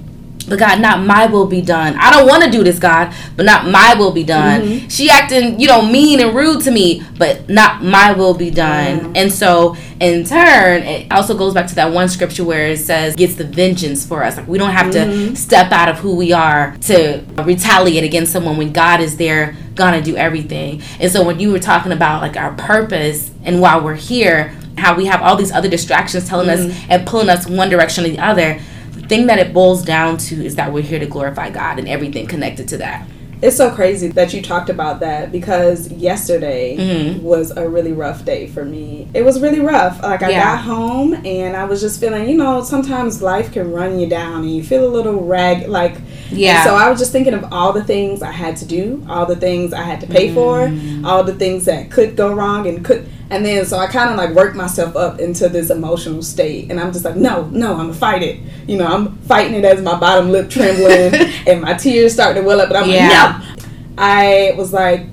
but 0.48 0.60
God, 0.60 0.82
not 0.82 1.06
my 1.06 1.26
will 1.26 1.48
be 1.48 1.62
done. 1.62 1.96
I 1.98 2.12
don't 2.12 2.28
want 2.28 2.44
to 2.44 2.52
do 2.52 2.64
this, 2.64 2.80
God, 2.80 3.14
but 3.36 3.46
not 3.46 3.68
my 3.68 3.94
will 3.96 4.12
be 4.12 4.24
done. 4.24 4.62
Mm-hmm. 4.62 4.88
She 4.88 5.10
acting, 5.10 5.60
you 5.60 5.68
know, 5.68 5.82
mean 5.82 6.20
and 6.20 6.36
rude 6.36 6.62
to 6.64 6.72
me, 6.72 7.04
but 7.18 7.50
not 7.50 7.84
my 7.84 8.12
will 8.12 8.34
be 8.34 8.50
done. 8.50 9.00
Mm-hmm. 9.00 9.16
And 9.16 9.32
so, 9.32 9.76
in 10.00 10.26
turn, 10.26 10.84
it 10.84 11.12
also 11.12 11.38
goes 11.38 11.54
back 11.54 11.68
to 11.68 11.76
that 11.76 11.92
one 11.92 12.10
scripture 12.10 12.44
where 12.44 12.68
it 12.68 12.80
says, 12.80 13.16
gets 13.16 13.36
the 13.36 13.46
vengeance 13.46 14.06
for 14.06 14.24
us. 14.24 14.38
Like, 14.38 14.48
we 14.48 14.58
don't 14.58 14.72
have 14.72 14.94
mm-hmm. 14.94 15.34
to 15.34 15.36
step 15.36 15.72
out 15.72 15.90
of 15.90 16.00
who 16.00 16.16
we 16.16 16.34
are 16.34 16.76
to 16.82 17.24
retaliate 17.44 18.04
against 18.04 18.32
someone 18.32 18.58
when 18.58 18.74
God 18.74 19.00
is 19.00 19.18
there, 19.18 19.56
gonna 19.76 20.02
do 20.02 20.16
everything. 20.16 20.82
And 21.00 21.12
so, 21.12 21.24
when 21.24 21.40
you 21.40 21.52
were 21.52 21.60
talking 21.60 21.92
about 21.92 22.22
like 22.22 22.38
our 22.38 22.54
purpose 22.54 23.32
and 23.44 23.62
why 23.62 23.80
we're 23.80 23.96
here, 23.96 24.56
how 24.78 24.96
we 24.96 25.06
have 25.06 25.22
all 25.22 25.36
these 25.36 25.52
other 25.52 25.70
distractions 25.70 26.28
telling 26.28 26.50
us 26.50 26.60
mm-hmm. 26.60 26.92
and 26.92 27.08
pulling 27.08 27.30
us 27.30 27.48
one 27.48 27.70
direction 27.70 28.06
or 28.06 28.10
the 28.10 28.20
other 28.20 28.60
thing 29.08 29.28
that 29.28 29.40
it 29.40 29.54
boils 29.54 29.84
down 29.84 30.18
to 30.18 30.44
is 30.44 30.56
that 30.56 30.72
we're 30.72 30.84
here 30.84 31.00
to 31.00 31.06
glorify 31.06 31.50
God 31.50 31.80
and 31.80 31.88
everything 31.88 32.28
connected 32.28 32.68
to 32.70 32.78
that. 32.78 33.08
It's 33.44 33.58
so 33.58 33.76
crazy 33.76 34.08
that 34.08 34.34
you 34.34 34.42
talked 34.42 34.70
about 34.70 35.02
that 35.02 35.30
because 35.30 35.92
yesterday 35.92 36.78
mm-hmm. 36.78 37.22
was 37.22 37.52
a 37.52 37.68
really 37.68 37.92
rough 37.92 38.24
day 38.24 38.48
for 38.48 38.64
me. 38.64 39.10
It 39.14 39.24
was 39.24 39.42
really 39.42 39.60
rough. 39.60 40.02
Like 40.02 40.24
I 40.24 40.30
yeah. 40.30 40.56
got 40.56 40.64
home 40.64 41.14
and 41.26 41.58
I 41.58 41.66
was 41.66 41.82
just 41.82 42.00
feeling, 42.00 42.30
you 42.30 42.38
know, 42.38 42.64
sometimes 42.64 43.22
life 43.22 43.52
can 43.52 43.74
run 43.74 44.00
you 44.00 44.08
down 44.08 44.44
and 44.44 44.56
you 44.56 44.64
feel 44.64 44.88
a 44.88 44.92
little 44.92 45.26
rag 45.26 45.68
like 45.68 45.98
yeah. 46.30 46.64
so 46.64 46.76
I 46.76 46.90
was 46.90 47.00
just 47.00 47.12
thinking 47.12 47.34
of 47.34 47.52
all 47.52 47.74
the 47.74 47.84
things 47.84 48.22
I 48.22 48.32
had 48.32 48.56
to 48.58 48.66
do, 48.66 49.06
all 49.10 49.26
the 49.26 49.36
things 49.36 49.74
I 49.74 49.84
had 49.84 50.00
to 50.00 50.08
pay 50.08 50.30
mm. 50.30 50.34
for, 50.34 51.06
all 51.06 51.26
the 51.26 51.36
things 51.36 51.66
that 51.66 51.92
could 51.92 52.16
go 52.16 52.34
wrong 52.34 52.66
and 52.66 52.86
could 52.86 53.10
and 53.34 53.46
then 53.46 53.66
so 53.66 53.78
I 53.78 53.88
kind 53.88 54.12
of 54.12 54.18
like 54.18 54.36
worked 54.36 54.56
myself 54.56 54.96
up 54.96 55.20
into 55.20 55.50
this 55.50 55.70
emotional 55.70 56.22
state, 56.22 56.70
and 56.70 56.80
I'm 56.80 56.94
just 56.94 57.04
like, 57.04 57.16
no, 57.16 57.46
no, 57.46 57.72
I'm 57.72 57.88
gonna 57.88 57.94
fight 57.94 58.22
it. 58.22 58.40
You 58.68 58.78
know, 58.78 58.86
I'm 58.86 59.18
fighting 59.20 59.56
it 59.56 59.66
as 59.66 59.82
my 59.82 60.00
bottom 60.00 60.30
lip 60.30 60.50
trembling 60.50 61.14
and 61.48 61.62
my 61.62 61.74
tears 61.74 62.14
start 62.14 62.36
to 62.36 62.42
well 62.44 62.62
up, 62.62 62.70
but 62.70 62.78
I'm 62.78 62.90
yeah. 62.90 63.42
like, 63.48 63.58
no. 63.58 63.66
I 63.98 64.54
was 64.58 64.72
like, 64.72 65.06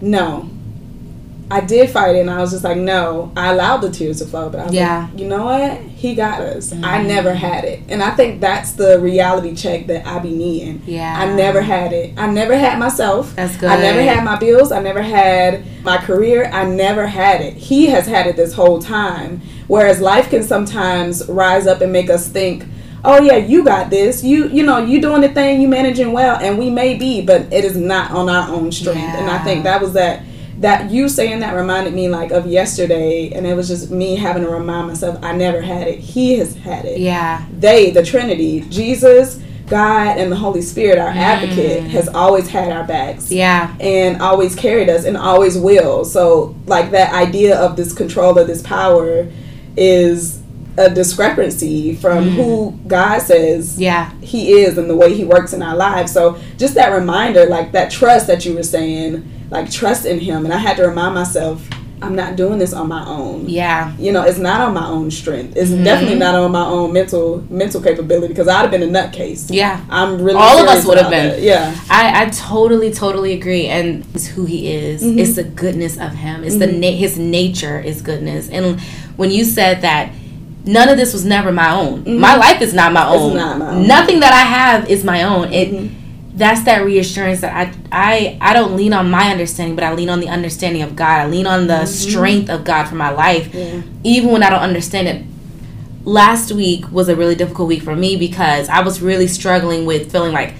no, 0.00 0.48
I 1.50 1.60
did 1.60 1.90
fight 1.90 2.16
it, 2.16 2.20
and 2.20 2.30
I 2.30 2.38
was 2.38 2.50
just 2.50 2.64
like, 2.64 2.76
no. 2.76 3.32
I 3.36 3.52
allowed 3.52 3.78
the 3.78 3.90
tears 3.90 4.18
to 4.18 4.26
flow, 4.26 4.50
but 4.50 4.60
I 4.60 4.64
was 4.66 4.74
yeah. 4.74 5.08
like, 5.10 5.20
you 5.20 5.26
know 5.26 5.44
what? 5.44 5.80
He 5.80 6.14
got 6.14 6.40
us. 6.40 6.72
Mm-hmm. 6.72 6.84
I 6.84 7.02
never 7.02 7.32
had 7.32 7.64
it, 7.64 7.82
and 7.88 8.02
I 8.02 8.10
think 8.10 8.40
that's 8.40 8.72
the 8.72 8.98
reality 9.00 9.54
check 9.54 9.86
that 9.86 10.06
I 10.06 10.18
be 10.18 10.30
needing. 10.30 10.82
Yeah, 10.86 11.14
I 11.18 11.34
never 11.34 11.62
had 11.62 11.92
it. 11.92 12.18
I 12.18 12.26
never 12.26 12.56
had 12.56 12.78
myself. 12.78 13.34
That's 13.36 13.56
good. 13.56 13.70
I 13.70 13.80
never 13.80 14.02
had 14.02 14.24
my 14.24 14.36
bills. 14.36 14.72
I 14.72 14.80
never 14.80 15.02
had 15.02 15.64
my 15.82 15.96
career. 15.98 16.50
I 16.52 16.64
never 16.64 17.06
had 17.06 17.40
it. 17.40 17.54
He 17.54 17.86
has 17.86 18.06
had 18.06 18.26
it 18.26 18.36
this 18.36 18.52
whole 18.52 18.80
time. 18.80 19.40
Whereas 19.68 20.00
life 20.00 20.30
can 20.30 20.42
sometimes 20.42 21.28
rise 21.28 21.66
up 21.66 21.80
and 21.80 21.92
make 21.92 22.10
us 22.10 22.28
think 22.28 22.64
oh 23.04 23.22
yeah 23.22 23.36
you 23.36 23.64
got 23.64 23.90
this 23.90 24.24
you 24.24 24.48
you 24.48 24.64
know 24.64 24.78
you 24.78 25.00
doing 25.00 25.20
the 25.20 25.28
thing 25.28 25.60
you 25.60 25.68
managing 25.68 26.12
well 26.12 26.36
and 26.38 26.58
we 26.58 26.68
may 26.68 26.94
be 26.94 27.22
but 27.22 27.42
it 27.52 27.64
is 27.64 27.76
not 27.76 28.10
on 28.10 28.28
our 28.28 28.48
own 28.50 28.72
strength 28.72 28.98
yeah. 28.98 29.18
and 29.18 29.30
i 29.30 29.38
think 29.44 29.62
that 29.62 29.80
was 29.80 29.92
that 29.92 30.22
that 30.58 30.90
you 30.90 31.08
saying 31.08 31.40
that 31.40 31.54
reminded 31.54 31.94
me 31.94 32.08
like 32.08 32.30
of 32.30 32.46
yesterday 32.46 33.30
and 33.30 33.46
it 33.46 33.54
was 33.54 33.68
just 33.68 33.90
me 33.90 34.16
having 34.16 34.42
to 34.42 34.50
remind 34.50 34.88
myself 34.88 35.18
i 35.22 35.32
never 35.32 35.60
had 35.60 35.86
it 35.86 35.98
he 35.98 36.38
has 36.38 36.56
had 36.56 36.84
it 36.84 36.98
yeah 36.98 37.46
they 37.52 37.90
the 37.90 38.04
trinity 38.04 38.60
jesus 38.62 39.40
God 39.68 40.16
and 40.16 40.32
the 40.32 40.36
Holy 40.36 40.62
Spirit, 40.62 40.98
our 40.98 41.08
advocate, 41.08 41.84
mm. 41.84 41.88
has 41.88 42.08
always 42.08 42.48
had 42.48 42.72
our 42.72 42.84
backs. 42.84 43.30
Yeah. 43.30 43.74
And 43.80 44.20
always 44.22 44.56
carried 44.56 44.88
us 44.88 45.04
and 45.04 45.16
always 45.16 45.58
will. 45.58 46.04
So, 46.04 46.56
like, 46.66 46.90
that 46.92 47.12
idea 47.12 47.58
of 47.58 47.76
this 47.76 47.92
control 47.92 48.38
of 48.38 48.46
this 48.46 48.62
power 48.62 49.30
is 49.76 50.42
a 50.78 50.88
discrepancy 50.88 51.96
from 51.96 52.24
mm. 52.24 52.34
who 52.34 52.78
God 52.86 53.18
says 53.18 53.80
Yeah. 53.80 54.10
He 54.20 54.52
is 54.52 54.78
and 54.78 54.88
the 54.88 54.96
way 54.96 55.12
He 55.12 55.24
works 55.24 55.52
in 55.52 55.62
our 55.62 55.76
lives. 55.76 56.12
So, 56.12 56.40
just 56.56 56.74
that 56.74 56.90
reminder, 56.90 57.46
like 57.46 57.72
that 57.72 57.90
trust 57.90 58.26
that 58.28 58.46
you 58.46 58.54
were 58.54 58.62
saying, 58.62 59.30
like, 59.50 59.70
trust 59.70 60.06
in 60.06 60.18
Him. 60.20 60.44
And 60.44 60.52
I 60.54 60.58
had 60.58 60.76
to 60.78 60.86
remind 60.86 61.14
myself, 61.14 61.66
I'm 62.00 62.14
not 62.14 62.36
doing 62.36 62.60
this 62.60 62.72
on 62.72 62.86
my 62.86 63.04
own 63.08 63.48
Yeah. 63.48 63.92
you 63.98 64.12
know, 64.12 64.22
it's 64.22 64.38
not 64.38 64.60
on 64.60 64.72
my 64.72 64.86
own 64.86 65.10
strength. 65.10 65.56
It's 65.56 65.70
definitely 65.72 66.16
not 66.16 66.36
on 66.36 66.52
my 66.52 66.64
own 66.64 66.92
mental 66.92 67.44
mental 67.50 67.80
capability 67.80 68.28
because 68.28 68.46
I'd 68.46 68.60
have 68.62 68.70
been 68.70 68.84
a 68.84 68.86
nutcase. 68.86 69.48
Yeah. 69.52 69.80
I'm 69.90 70.22
really 70.22 70.38
All 70.38 70.58
of 70.62 70.68
us 70.68 70.86
would 70.86 70.96
have 70.98 71.10
been. 71.10 71.30
that. 71.30 71.42
Yeah, 71.42 71.74
I, 71.90 72.22
I 72.22 72.26
totally, 72.30 72.92
totally 72.92 73.32
agree. 73.32 73.66
And 73.66 74.04
it's 74.14 74.28
who 74.28 74.44
he 74.44 74.72
is. 74.72 75.02
Mm-hmm. 75.02 75.18
It's 75.18 75.34
the 75.34 75.42
goodness 75.42 75.98
of 75.98 76.12
him. 76.12 76.44
It's 76.44 76.58
the 76.58 76.68
na- 76.68 76.92
his 76.96 77.18
nature 77.18 77.80
is 77.80 78.00
goodness. 78.00 78.48
And 78.48 78.78
when 79.16 79.32
you 79.32 79.44
said 79.44 79.80
that 79.82 80.12
none 80.64 80.88
of 80.88 80.98
this 80.98 81.12
was 81.12 81.24
never 81.24 81.50
my 81.50 81.72
own, 81.72 82.20
my 82.20 82.36
life 82.36 82.62
is 82.62 82.74
not 82.74 82.92
my 82.92 83.00
Mm-hmm. 83.00 83.14
It's 83.14 83.22
own. 83.24 83.36
not 83.36 83.58
my 83.58 83.70
own. 83.72 83.88
Nothing 83.88 84.20
that 84.20 84.32
I 84.32 84.42
have 84.44 84.88
is 84.88 85.02
my 85.02 85.24
own. 85.24 85.52
It 85.52 85.72
Mm-hmm. 85.72 85.94
That's 86.38 86.62
that 86.62 86.84
reassurance 86.84 87.40
that 87.40 87.52
I 87.52 87.74
I 87.90 88.38
I 88.40 88.54
don't 88.54 88.76
lean 88.76 88.92
on 88.92 89.10
my 89.10 89.30
understanding, 89.30 89.74
but 89.74 89.84
I 89.84 89.92
lean 89.92 90.08
on 90.08 90.20
the 90.20 90.28
understanding 90.28 90.82
of 90.82 90.96
God. 90.96 91.20
I 91.20 91.26
lean 91.26 91.46
on 91.46 91.66
the 91.66 91.74
mm-hmm. 91.74 91.86
strength 91.86 92.48
of 92.48 92.64
God 92.64 92.84
for 92.84 92.94
my 92.94 93.10
life, 93.10 93.52
Yeah. 93.52 93.82
even 94.04 94.30
when 94.30 94.42
I 94.42 94.50
don't 94.50 94.62
understand 94.62 95.08
it. 95.08 95.24
Last 96.04 96.52
week 96.52 96.90
was 96.90 97.08
a 97.08 97.16
really 97.16 97.34
difficult 97.34 97.68
week 97.68 97.82
for 97.82 97.94
me 97.94 98.16
because 98.16 98.68
I 98.70 98.80
was 98.80 99.02
really 99.02 99.26
struggling 99.26 99.84
with 99.84 100.10
feeling 100.10 100.32
like, 100.32 100.54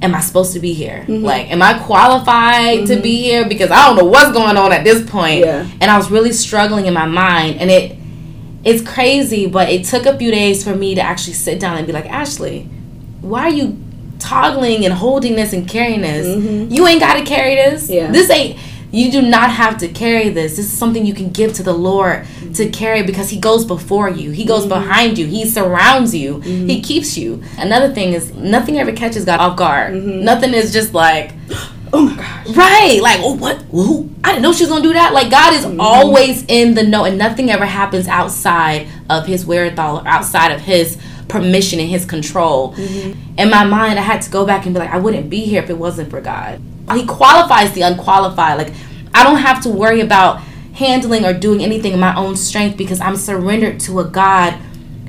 am 0.00 0.14
I 0.14 0.20
supposed 0.20 0.54
to 0.54 0.60
be 0.60 0.72
here? 0.72 1.04
Mm-hmm. 1.06 1.24
Like, 1.24 1.50
am 1.50 1.60
I 1.60 1.78
qualified 1.78 2.86
to 2.86 2.96
be 2.96 3.16
mm-hmm. 3.16 3.24
here? 3.24 3.48
Because 3.48 3.70
I 3.70 3.86
don't 3.86 3.96
know 3.96 4.04
what's 4.04 4.32
going 4.32 4.56
on 4.56 4.72
at 4.72 4.84
this 4.84 5.08
point. 5.08 5.40
Yeah. 5.40 5.68
And 5.80 5.90
I 5.90 5.98
was 5.98 6.10
really 6.10 6.32
struggling 6.32 6.86
in 6.86 6.94
my 6.94 7.06
mind, 7.06 7.60
and 7.60 7.70
it 7.70 7.98
it's 8.64 8.88
crazy, 8.88 9.46
but 9.46 9.68
it 9.68 9.84
took 9.84 10.06
a 10.06 10.16
few 10.16 10.30
days 10.30 10.64
for 10.64 10.74
me 10.74 10.94
to 10.94 11.02
actually 11.02 11.34
sit 11.34 11.60
down 11.60 11.76
and 11.76 11.86
be 11.86 11.92
like, 11.92 12.06
Ashley, 12.06 12.62
why 13.20 13.42
are 13.42 13.50
you 13.50 13.83
toggling 14.18 14.84
and 14.84 14.94
holding 14.94 15.36
this 15.36 15.52
and 15.52 15.68
carrying 15.68 16.00
this? 16.00 16.26
Mm-hmm. 16.26 16.72
You 16.72 16.86
ain't 16.86 17.00
got 17.00 17.14
to 17.14 17.24
carry 17.24 17.54
this. 17.54 17.88
Yeah. 17.88 18.10
This 18.10 18.30
ain't. 18.30 18.58
You 18.90 19.10
do 19.10 19.22
not 19.22 19.50
have 19.50 19.78
to 19.78 19.88
carry 19.88 20.28
this. 20.28 20.56
This 20.56 20.66
is 20.66 20.72
something 20.72 21.04
you 21.04 21.14
can 21.14 21.30
give 21.30 21.52
to 21.54 21.64
the 21.64 21.72
Lord 21.72 22.24
to 22.24 22.46
mm-hmm. 22.46 22.70
carry 22.70 23.02
because 23.02 23.28
He 23.28 23.40
goes 23.40 23.64
before 23.64 24.08
you. 24.08 24.30
He 24.30 24.44
goes 24.44 24.60
mm-hmm. 24.60 24.68
behind 24.68 25.18
you. 25.18 25.26
He 25.26 25.46
surrounds 25.46 26.14
you. 26.14 26.40
He 26.40 26.80
keeps 26.80 27.16
you. 27.16 27.42
Another 27.58 27.92
thing 27.92 28.12
is 28.12 28.32
nothing 28.34 28.78
ever 28.78 28.92
catches 28.92 29.24
God 29.24 29.40
off 29.40 29.56
guard. 29.56 29.94
Nothing 29.94 30.54
is 30.54 30.72
just 30.72 30.94
like, 30.94 31.32
Oh 31.94 32.06
my 32.06 32.16
gosh. 32.16 32.56
Right. 32.56 32.98
Like, 33.00 33.20
oh, 33.22 33.36
what? 33.36 33.62
Who? 33.70 34.10
I 34.24 34.32
didn't 34.32 34.42
know 34.42 34.52
she 34.52 34.64
was 34.64 34.70
going 34.70 34.82
to 34.82 34.88
do 34.88 34.94
that. 34.94 35.12
Like, 35.12 35.30
God 35.30 35.54
is 35.54 35.64
always 35.78 36.44
in 36.48 36.74
the 36.74 36.82
know, 36.82 37.04
and 37.04 37.16
nothing 37.16 37.50
ever 37.50 37.64
happens 37.64 38.08
outside 38.08 38.88
of 39.08 39.26
His 39.26 39.46
wherewithal 39.46 39.98
or 39.98 40.08
outside 40.08 40.50
of 40.50 40.60
His 40.60 40.98
permission 41.28 41.80
and 41.80 41.88
His 41.88 42.04
control. 42.04 42.72
Mm-hmm. 42.72 43.38
In 43.38 43.50
my 43.50 43.64
mind, 43.64 43.98
I 43.98 44.02
had 44.02 44.22
to 44.22 44.30
go 44.30 44.46
back 44.46 44.66
and 44.66 44.74
be 44.74 44.80
like, 44.80 44.90
I 44.90 44.98
wouldn't 44.98 45.30
be 45.30 45.40
here 45.40 45.62
if 45.62 45.70
it 45.70 45.78
wasn't 45.78 46.10
for 46.10 46.20
God. 46.20 46.60
He 46.92 47.06
qualifies 47.06 47.72
the 47.72 47.82
unqualified. 47.82 48.58
Like, 48.58 48.74
I 49.14 49.24
don't 49.24 49.38
have 49.38 49.62
to 49.62 49.70
worry 49.70 50.00
about 50.00 50.40
handling 50.74 51.24
or 51.24 51.32
doing 51.32 51.62
anything 51.62 51.92
in 51.92 52.00
my 52.00 52.14
own 52.16 52.36
strength 52.36 52.76
because 52.76 53.00
I'm 53.00 53.16
surrendered 53.16 53.80
to 53.80 54.00
a 54.00 54.04
God 54.04 54.52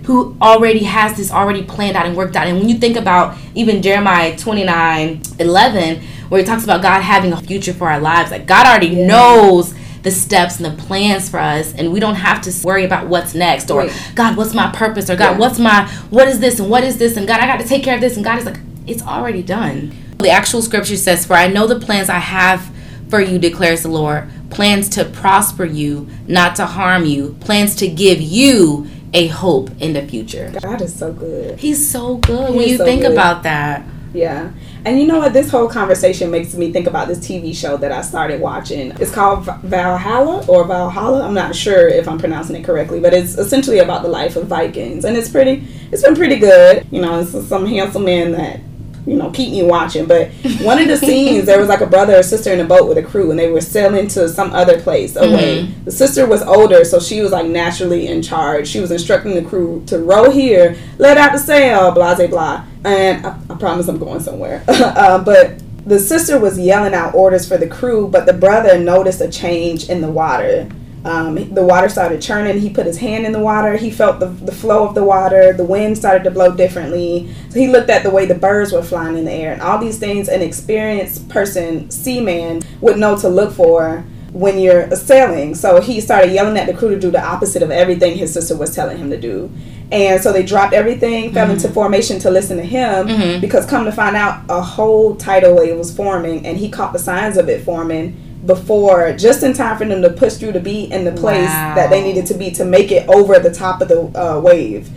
who 0.06 0.38
already 0.40 0.84
has 0.84 1.18
this 1.18 1.32
already 1.32 1.64
planned 1.64 1.98
out 1.98 2.06
and 2.06 2.16
worked 2.16 2.36
out. 2.36 2.48
And 2.48 2.60
when 2.60 2.70
you 2.70 2.78
think 2.78 2.96
about 2.96 3.36
even 3.56 3.82
Jeremiah 3.82 4.38
29 4.38 5.22
11, 5.40 6.02
where 6.30 6.42
he 6.42 6.46
talks 6.46 6.64
about 6.64 6.82
God 6.82 7.02
having 7.02 7.34
a 7.34 7.42
future 7.42 7.74
for 7.74 7.90
our 7.90 8.00
lives, 8.00 8.32
like 8.32 8.46
God 8.46 8.68
already 8.68 8.96
knows 8.96 9.74
the 10.06 10.12
steps 10.12 10.58
and 10.60 10.66
the 10.66 10.84
plans 10.84 11.28
for 11.28 11.40
us, 11.40 11.74
and 11.74 11.92
we 11.92 12.00
don't 12.00 12.16
have 12.16 12.40
to 12.44 12.54
worry 12.64 12.86
about 12.86 13.08
what's 13.08 13.34
next 13.34 13.70
or 13.72 13.82
Right. 13.82 13.92
God, 14.16 14.38
what's 14.38 14.54
my 14.54 14.70
purpose 14.72 15.10
or 15.10 15.16
God, 15.16 15.32
Yeah. 15.32 15.38
what's 15.40 15.60
my 15.60 15.88
what 16.12 16.28
is 16.28 16.40
this 16.40 16.60
and 16.60 16.70
what 16.70 16.84
is 16.84 16.98
this 16.98 17.18
and 17.18 17.28
God, 17.28 17.40
I 17.42 17.48
got 17.48 17.60
to 17.60 17.68
take 17.68 17.84
care 17.84 17.96
of 17.96 18.02
this, 18.02 18.16
and 18.16 18.24
God 18.24 18.38
is 18.40 18.46
like, 18.46 18.60
it's 18.88 19.02
already 19.04 19.42
done. 19.42 19.92
The 20.20 20.30
actual 20.30 20.62
scripture 20.62 20.96
says, 20.96 21.26
For 21.26 21.34
I 21.34 21.48
know 21.48 21.68
the 21.68 21.80
plans 21.80 22.08
I 22.10 22.20
have 22.20 22.70
for 23.10 23.20
you, 23.20 23.38
declares 23.40 23.82
the 23.84 23.90
Lord 23.90 24.30
plans 24.52 24.88
to 24.90 25.04
prosper 25.04 25.66
you, 25.66 26.08
not 26.28 26.56
to 26.56 26.66
harm 26.66 27.04
you, 27.06 27.36
plans 27.42 27.76
to 27.78 27.88
give 27.88 28.22
you 28.22 28.88
a 29.14 29.28
hope 29.28 29.70
in 29.80 29.94
the 29.94 30.02
future. 30.04 30.52
God 30.62 30.82
is 30.82 30.94
so 30.96 31.12
good. 31.12 31.60
He's 31.60 31.90
so 31.90 32.18
good 32.18 32.54
when 32.56 32.68
you 32.70 32.78
so 32.78 32.86
think 32.86 33.02
good. 33.02 33.12
about 33.12 33.44
that. 33.44 33.84
Yeah. 34.14 34.50
And 34.86 35.00
you 35.00 35.08
know 35.08 35.18
what? 35.18 35.34
This 35.34 35.50
whole 35.50 35.68
conversation 35.68 36.30
makes 36.30 36.54
me 36.54 36.72
think 36.72 36.86
about 36.86 37.08
this 37.08 37.18
TV 37.18 37.56
show 37.56 37.76
that 37.78 37.92
I 37.92 38.02
started 38.02 38.40
watching. 38.40 38.92
It's 39.00 39.12
called 39.12 39.44
Valhalla 39.64 40.46
or 40.48 40.64
Valhalla. 40.64 41.26
I'm 41.26 41.34
not 41.34 41.56
sure 41.56 41.88
if 41.88 42.08
I'm 42.08 42.20
pronouncing 42.20 42.56
it 42.56 42.64
correctly, 42.64 43.00
but 43.00 43.12
it's 43.12 43.36
essentially 43.36 43.80
about 43.80 44.04
the 44.04 44.10
life 44.10 44.36
of 44.36 44.46
Vikings, 44.46 45.04
and 45.04 45.18
it's 45.18 45.28
pretty. 45.28 45.68
It's 45.92 46.04
been 46.04 46.16
pretty 46.16 46.36
good. 46.36 46.86
You 46.92 47.02
know, 47.02 47.20
it's 47.20 47.32
some 47.48 47.66
handsome 47.66 48.06
men 48.06 48.34
that 48.34 48.60
you 49.08 49.16
know 49.16 49.32
keep 49.32 49.52
me 49.52 49.64
watching. 49.64 50.06
But 50.06 50.30
one 50.62 50.78
of 50.78 50.88
the 50.88 50.98
scenes, 51.06 51.48
there 51.48 51.60
was 51.60 51.68
like 51.68 51.82
a 51.82 51.88
brother 51.88 52.20
or 52.20 52.24
sister 52.24 52.54
in 52.54 52.60
a 52.60 52.66
boat 52.66 52.88
with 52.88 53.00
a 53.00 53.04
crew, 53.04 53.32
and 53.32 53.40
they 53.40 53.50
were 53.50 53.62
sailing 53.62 54.08
to 54.10 54.30
some 54.30 54.54
other 54.54 54.80
place 54.80 55.16
away. 55.16 55.64
Mm-hmm. 55.64 55.86
The 55.86 55.92
sister 55.92 56.28
was 56.28 56.44
older, 56.44 56.86
so 56.86 57.00
she 57.00 57.22
was 57.22 57.32
like 57.32 57.48
naturally 57.48 58.06
in 58.06 58.22
charge. 58.22 58.68
She 58.68 58.80
was 58.80 58.92
instructing 58.92 59.34
the 59.34 59.50
crew 59.50 59.84
to 59.88 59.98
row 59.98 60.30
here, 60.30 60.78
let 61.00 61.18
out 61.18 61.32
the 61.32 61.40
sail, 61.40 61.92
blah 61.92 62.14
blah 62.14 62.28
blah. 62.28 62.66
And 62.86 63.45
I, 63.56 63.60
promise 63.60 63.88
I'm 63.88 63.98
going 63.98 64.20
somewhere. 64.20 64.64
uh, 64.68 65.24
but 65.24 65.62
the 65.86 66.00
sister 66.00 66.40
was 66.40 66.60
yelling 66.60 66.94
out 66.94 67.14
orders 67.14 67.48
for 67.48 67.58
the 67.58 67.68
crew, 67.68 68.08
but 68.08 68.26
the 68.26 68.34
brother 68.34 68.78
noticed 68.80 69.22
a 69.22 69.30
change 69.30 69.90
in 69.90 70.02
the 70.02 70.10
water. 70.10 70.70
Um, 71.06 71.54
the 71.54 71.64
water 71.64 71.88
started 71.88 72.20
churning. 72.20 72.60
He 72.60 72.72
put 72.72 72.88
his 72.88 72.98
hand 72.98 73.28
in 73.28 73.32
the 73.32 73.40
water. 73.40 73.78
He 73.78 73.92
felt 73.92 74.20
the, 74.20 74.26
the 74.26 74.52
flow 74.52 74.88
of 74.88 74.96
the 74.96 75.04
water. 75.04 75.54
The 75.54 75.64
wind 75.64 75.96
started 75.98 76.24
to 76.24 76.32
blow 76.32 76.56
differently. 76.56 77.32
So 77.50 77.60
he 77.60 77.68
looked 77.68 77.92
at 77.92 78.02
the 78.02 78.10
way 78.10 78.26
the 78.26 78.34
birds 78.34 78.72
were 78.72 78.82
flying 78.82 79.16
in 79.16 79.26
the 79.26 79.32
air 79.32 79.54
and 79.54 79.62
all 79.62 79.78
these 79.78 80.00
things 80.00 80.28
an 80.28 80.42
experienced 80.42 81.30
person, 81.30 81.92
seaman, 81.92 82.64
would 82.82 82.98
know 82.98 83.16
to 83.20 83.30
look 83.30 83.54
for 83.54 84.04
when 84.36 84.60
you're 84.60 84.94
sailing. 84.98 85.56
So 85.56 85.80
he 85.80 86.02
started 86.02 86.34
yelling 86.34 86.58
at 86.58 86.68
the 86.68 86.74
crew 86.74 86.90
to 86.90 87.00
do 87.00 87.10
the 87.10 87.24
opposite 87.24 87.64
of 87.64 87.72
everything 87.72 88.18
his 88.18 88.34
sister 88.34 88.54
was 88.54 88.76
telling 88.76 88.98
him 88.98 89.10
to 89.10 89.20
do. 89.20 89.50
And 89.94 90.22
so 90.22 90.34
they 90.34 90.44
dropped 90.44 90.74
everything, 90.74 91.32
fell 91.32 91.46
mm-hmm. 91.46 91.54
into 91.54 91.70
formation 91.70 92.20
to 92.20 92.30
listen 92.30 92.58
to 92.58 92.64
him 92.64 93.08
mm-hmm. 93.08 93.40
because 93.40 93.66
come 93.66 93.86
to 93.86 93.94
find 93.94 94.18
out 94.18 94.44
a 94.50 94.62
whole 94.62 95.16
tidal 95.16 95.56
wave 95.56 95.78
was 95.78 95.96
forming 95.96 96.46
and 96.46 96.58
he 96.58 96.70
caught 96.70 96.92
the 96.92 97.00
signs 97.00 97.38
of 97.38 97.48
it 97.48 97.64
forming 97.64 98.22
before 98.46 99.14
just 99.14 99.42
in 99.42 99.54
time 99.54 99.78
for 99.78 99.86
them 99.86 100.02
to 100.02 100.10
push 100.10 100.34
through 100.34 100.52
to 100.52 100.60
be 100.60 100.92
in 100.92 101.06
the 101.06 101.14
place 101.14 101.48
that 101.48 101.90
they 101.90 102.04
needed 102.04 102.26
to 102.26 102.34
be 102.34 102.52
to 102.52 102.66
make 102.66 102.92
it 102.92 103.08
over 103.08 103.40
the 103.40 103.54
top 103.54 103.80
of 103.80 103.88
the 103.88 104.02
uh, 104.20 104.38
wave. 104.38 104.90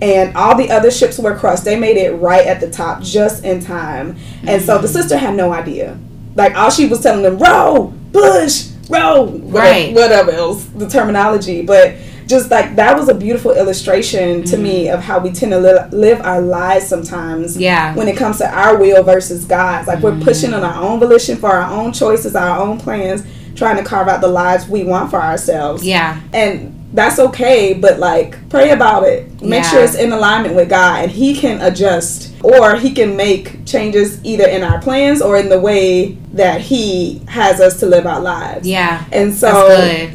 And 0.00 0.34
all 0.34 0.56
the 0.56 0.70
other 0.70 0.90
ships 0.90 1.18
were 1.18 1.36
crushed 1.36 1.64
they 1.64 1.78
made 1.78 1.98
it 1.98 2.12
right 2.12 2.46
at 2.46 2.60
the 2.60 2.70
top 2.70 3.02
just 3.02 3.44
in 3.44 3.60
time. 3.60 4.16
And 4.46 4.62
so 4.62 4.78
the 4.78 4.88
mm-hmm. 4.88 4.96
sister 4.96 5.18
had 5.18 5.34
no 5.34 5.52
idea. 5.52 5.98
Like 6.34 6.56
all 6.56 6.70
she 6.70 6.86
was 6.86 7.02
telling 7.02 7.22
them 7.22 7.36
row 7.38 7.92
push 8.14 8.70
row 8.88 9.22
whatever, 9.22 9.58
Right. 9.58 9.94
whatever 9.94 10.30
else 10.30 10.64
the 10.76 10.88
terminology 10.88 11.62
but 11.62 11.94
just 12.26 12.50
like 12.50 12.74
that 12.76 12.96
was 12.96 13.08
a 13.08 13.14
beautiful 13.14 13.52
illustration 13.52 14.42
to 14.44 14.56
me 14.56 14.86
mm-hmm. 14.86 14.94
of 14.94 15.00
how 15.02 15.18
we 15.18 15.30
tend 15.30 15.52
to 15.52 15.58
li- 15.58 15.88
live 15.96 16.20
our 16.22 16.40
lives 16.40 16.86
sometimes 16.86 17.56
Yeah. 17.56 17.94
when 17.94 18.08
it 18.08 18.16
comes 18.16 18.38
to 18.38 18.50
our 18.52 18.76
will 18.76 19.02
versus 19.04 19.44
God's. 19.44 19.86
Like 19.86 20.00
we're 20.00 20.18
pushing 20.20 20.50
mm-hmm. 20.50 20.64
on 20.64 20.70
our 20.74 20.82
own 20.82 20.98
volition 20.98 21.36
for 21.36 21.50
our 21.50 21.70
own 21.70 21.92
choices, 21.92 22.34
our 22.34 22.58
own 22.58 22.80
plans, 22.80 23.22
trying 23.54 23.76
to 23.76 23.84
carve 23.84 24.08
out 24.08 24.20
the 24.20 24.28
lives 24.28 24.68
we 24.68 24.82
want 24.82 25.10
for 25.10 25.22
ourselves. 25.22 25.84
Yeah. 25.84 26.20
And 26.32 26.72
that's 26.92 27.18
okay, 27.18 27.74
but 27.74 28.00
like 28.00 28.48
pray 28.48 28.70
about 28.70 29.04
it. 29.04 29.40
Make 29.40 29.62
Yeah. 29.62 29.70
sure 29.70 29.84
it's 29.84 29.94
in 29.94 30.12
alignment 30.12 30.56
with 30.56 30.68
God 30.68 31.02
and 31.04 31.10
He 31.12 31.32
can 31.36 31.60
adjust 31.60 32.35
or 32.46 32.76
He 32.76 32.92
can 32.92 33.16
make 33.16 33.66
changes 33.66 34.24
either 34.24 34.46
in 34.46 34.62
our 34.62 34.80
plans 34.80 35.20
or 35.20 35.36
in 35.36 35.48
the 35.48 35.58
way 35.60 36.12
that 36.32 36.60
He 36.60 37.20
has 37.28 37.60
us 37.60 37.80
to 37.80 37.86
live 37.86 38.06
our 38.06 38.20
lives. 38.20 38.66
Yeah. 38.66 39.04
And 39.12 39.34
so 39.34 39.66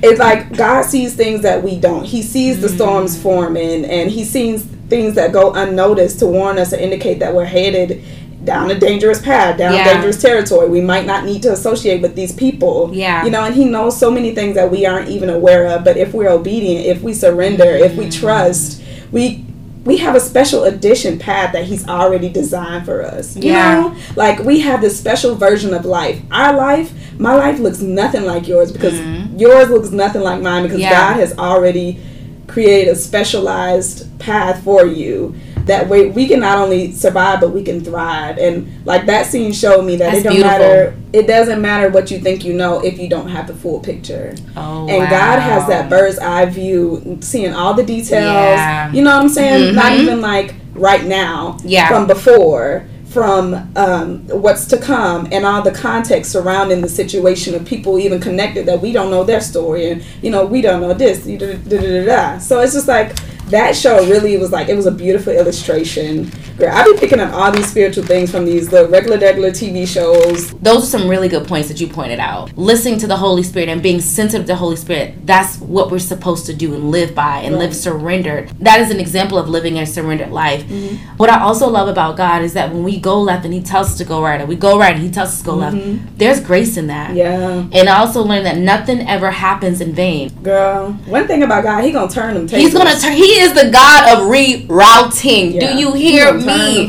it's 0.01 0.19
like 0.19 0.55
God 0.55 0.83
sees 0.83 1.13
things 1.15 1.41
that 1.41 1.61
we 1.63 1.77
don't. 1.77 2.05
He 2.05 2.21
sees 2.21 2.61
the 2.61 2.69
storms 2.69 3.17
Mm. 3.17 3.21
forming 3.21 3.85
and 3.85 4.09
he 4.09 4.23
sees 4.23 4.63
things 4.89 5.15
that 5.15 5.31
go 5.31 5.51
unnoticed 5.53 6.19
to 6.19 6.25
warn 6.25 6.57
us 6.57 6.69
to 6.71 6.81
indicate 6.81 7.19
that 7.19 7.33
we're 7.33 7.45
headed 7.45 8.01
down 8.43 8.71
a 8.71 8.75
dangerous 8.75 9.21
path, 9.21 9.57
down 9.57 9.73
Yeah. 9.73 9.93
dangerous 9.93 10.19
territory. 10.21 10.67
We 10.67 10.81
might 10.81 11.05
not 11.05 11.25
need 11.25 11.41
to 11.43 11.51
associate 11.51 12.01
with 12.01 12.15
these 12.15 12.31
people. 12.31 12.89
Yeah. 12.91 13.23
You 13.23 13.29
know, 13.31 13.43
and 13.43 13.53
he 13.55 13.65
knows 13.65 13.95
so 13.97 14.09
many 14.09 14.33
things 14.33 14.55
that 14.55 14.71
we 14.71 14.85
aren't 14.85 15.09
even 15.09 15.29
aware 15.29 15.67
of, 15.67 15.83
but 15.83 15.95
if 15.97 16.13
we're 16.13 16.29
obedient, 16.29 16.85
if 16.87 17.01
we 17.03 17.13
surrender, 17.13 17.65
if 17.87 17.93
Mm. 17.93 17.97
we 17.97 18.09
trust, 18.09 18.81
we 19.11 19.45
we 19.83 19.97
have 19.97 20.13
a 20.15 20.19
special 20.19 20.63
edition 20.65 21.17
path 21.17 21.53
that 21.53 21.65
he's 21.65 21.87
already 21.87 22.29
designed 22.29 22.85
for 22.85 23.01
us. 23.03 23.35
You 23.35 23.51
Yeah. 23.51 23.79
know? 23.81 23.95
Like 24.15 24.39
we 24.39 24.59
have 24.59 24.79
this 24.81 24.97
special 24.97 25.35
version 25.35 25.73
of 25.73 25.85
life. 25.85 26.21
Our 26.31 26.55
life, 26.55 26.93
my 27.19 27.33
life 27.35 27.59
looks 27.59 27.79
nothing 27.81 28.23
like 28.25 28.47
yours 28.47 28.71
because 28.71 28.99
yours 29.39 29.69
looks 29.69 29.89
nothing 29.91 30.21
like 30.21 30.41
mine 30.41 30.63
because 30.63 30.79
Mm-hmm. 30.81 30.91
Yeah. 30.91 31.13
God 31.13 31.19
has 31.19 31.37
already 31.37 31.99
created 32.47 32.91
a 32.91 32.95
specialized 32.95 34.19
path 34.19 34.63
for 34.63 34.85
you 34.85 35.35
that 35.71 35.87
way 35.87 36.09
we 36.09 36.27
can 36.27 36.39
not 36.39 36.57
only 36.57 36.91
survive 36.91 37.39
but 37.39 37.49
we 37.57 37.63
can 37.63 37.79
thrive 37.83 38.37
and 38.37 38.53
like 38.85 39.05
that 39.05 39.25
scene 39.25 39.51
showed 39.53 39.83
me 39.85 39.95
that 39.95 40.07
That's 40.11 40.19
it 40.19 40.23
don't 40.23 40.33
beautiful. 40.33 40.57
matter 40.59 40.97
it 41.13 41.25
doesn't 41.27 41.61
matter 41.61 41.89
what 41.89 42.11
you 42.11 42.19
think 42.19 42.43
you 42.43 42.53
know 42.53 42.83
if 42.83 42.99
you 42.99 43.07
don't 43.09 43.29
have 43.29 43.47
the 43.47 43.53
full 43.55 43.79
picture 43.79 44.35
Oh, 44.57 44.87
and 44.89 45.09
god 45.09 45.39
has 45.39 45.67
that 45.67 45.89
bird's 45.89 46.19
eye 46.19 46.45
view 46.45 47.17
seeing 47.21 47.53
all 47.53 47.73
the 47.73 47.83
details 47.83 48.11
Yeah. 48.23 48.91
you 48.91 49.01
know 49.01 49.15
what 49.15 49.23
i'm 49.23 49.29
saying 49.29 49.73
not 49.75 49.93
Mhm. 49.93 49.99
even 50.03 50.21
like 50.21 50.55
right 50.73 51.05
now 51.05 51.57
Yeah. 51.63 51.87
from 51.89 52.05
before 52.07 52.85
from 53.09 53.69
um, 53.75 54.19
what's 54.29 54.65
to 54.67 54.77
come 54.77 55.27
and 55.33 55.45
all 55.45 55.61
the 55.61 55.71
context 55.71 56.31
surrounding 56.31 56.79
the 56.79 56.87
situation 56.87 57.53
of 57.53 57.65
people 57.65 57.99
even 57.99 58.21
connected 58.21 58.65
that 58.65 58.79
we 58.81 58.93
don't 58.93 59.11
know 59.11 59.23
their 59.25 59.41
story 59.41 59.89
and 59.91 60.01
you 60.21 60.31
know 60.31 60.45
we 60.45 60.61
don't 60.61 60.79
know 60.79 60.93
this 60.93 61.25
da, 61.25 61.53
da, 61.71 62.05
da. 62.05 62.37
so 62.39 62.61
it's 62.61 62.73
just 62.73 62.87
like 62.87 63.09
that 63.51 63.75
show 63.75 64.05
really 64.07 64.37
was 64.37 64.51
like 64.51 64.69
it 64.69 64.75
was 64.75 64.85
a 64.85 64.91
beautiful 64.91 65.33
illustration 65.33 66.31
Girl, 66.61 66.69
I've 66.71 66.85
been 66.85 66.97
picking 66.97 67.19
up 67.19 67.33
all 67.33 67.51
these 67.51 67.67
spiritual 67.69 68.03
things 68.03 68.29
from 68.29 68.45
these 68.45 68.69
the 68.69 68.87
regular 68.87 69.17
regular 69.17 69.49
TV 69.49 69.87
shows 69.87 70.51
those 70.59 70.83
are 70.83 70.99
some 70.99 71.09
really 71.09 71.27
good 71.27 71.47
points 71.47 71.67
that 71.69 71.81
you 71.81 71.87
pointed 71.87 72.19
out. 72.19 72.55
Listening 72.55 72.99
to 72.99 73.07
the 73.07 73.17
Holy 73.17 73.41
Spirit 73.41 73.67
and 73.67 73.81
being 73.81 73.99
sensitive 73.99 74.45
to 74.45 74.53
the 74.53 74.55
Holy 74.55 74.75
Spirit, 74.75 75.25
that's 75.25 75.57
what 75.57 75.89
we're 75.89 75.97
supposed 75.97 76.45
to 76.45 76.53
do 76.53 76.75
and 76.75 76.91
live 76.91 77.15
by 77.15 77.39
and 77.39 77.57
live 77.57 77.75
surrendered. 77.75 78.49
That 78.59 78.79
is 78.79 78.91
an 78.91 78.99
example 78.99 79.39
of 79.39 79.49
living 79.49 79.79
a 79.79 79.85
surrendered 79.85 80.29
life. 80.29 80.63
Mm-hmm. 80.65 81.17
What 81.17 81.31
I 81.31 81.41
also 81.41 81.67
love 81.67 81.87
about 81.87 82.15
God 82.15 82.43
is 82.43 82.53
that 82.53 82.71
when 82.71 82.83
we 82.83 82.99
go 82.99 83.19
left 83.19 83.43
and 83.43 83.53
He 83.53 83.61
tells 83.61 83.87
us 83.87 83.97
to 83.97 84.05
go 84.05 84.21
right, 84.21 84.39
and 84.39 84.47
we 84.47 84.55
go 84.55 84.77
right 84.77 84.93
and 84.93 85.03
He 85.03 85.09
tells 85.09 85.29
us 85.29 85.39
to 85.39 85.45
go 85.45 85.55
left, 85.55 86.17
there's 86.17 86.39
grace 86.41 86.77
in 86.77 86.87
that. 86.87 87.09
Mm-hmm. 87.11 87.71
yeah 87.73 87.79
And 87.79 87.89
I 87.89 87.97
also 87.97 88.21
learned 88.21 88.45
that 88.45 88.57
nothing 88.57 89.07
ever 89.07 89.31
happens 89.31 89.81
in 89.81 89.93
vain. 89.93 90.29
girl 90.43 90.91
one 91.07 91.25
thing 91.25 91.41
about 91.41 91.63
God 91.63 91.83
he 91.83 91.91
gonna 91.91 92.11
turn 92.11 92.35
them 92.35 92.45
tables 92.45 92.63
He's 92.65 92.73
gonna 92.73 92.99
turn. 92.99 93.13
He 93.13 93.40
is 93.41 93.53
the 93.53 93.69
God 93.71 94.17
of 94.17 94.27
rerouting. 94.29 95.53
Yeah. 95.53 95.73
Do 95.73 95.79
you 95.79 95.93
hear 95.93 96.33
me? 96.33 96.87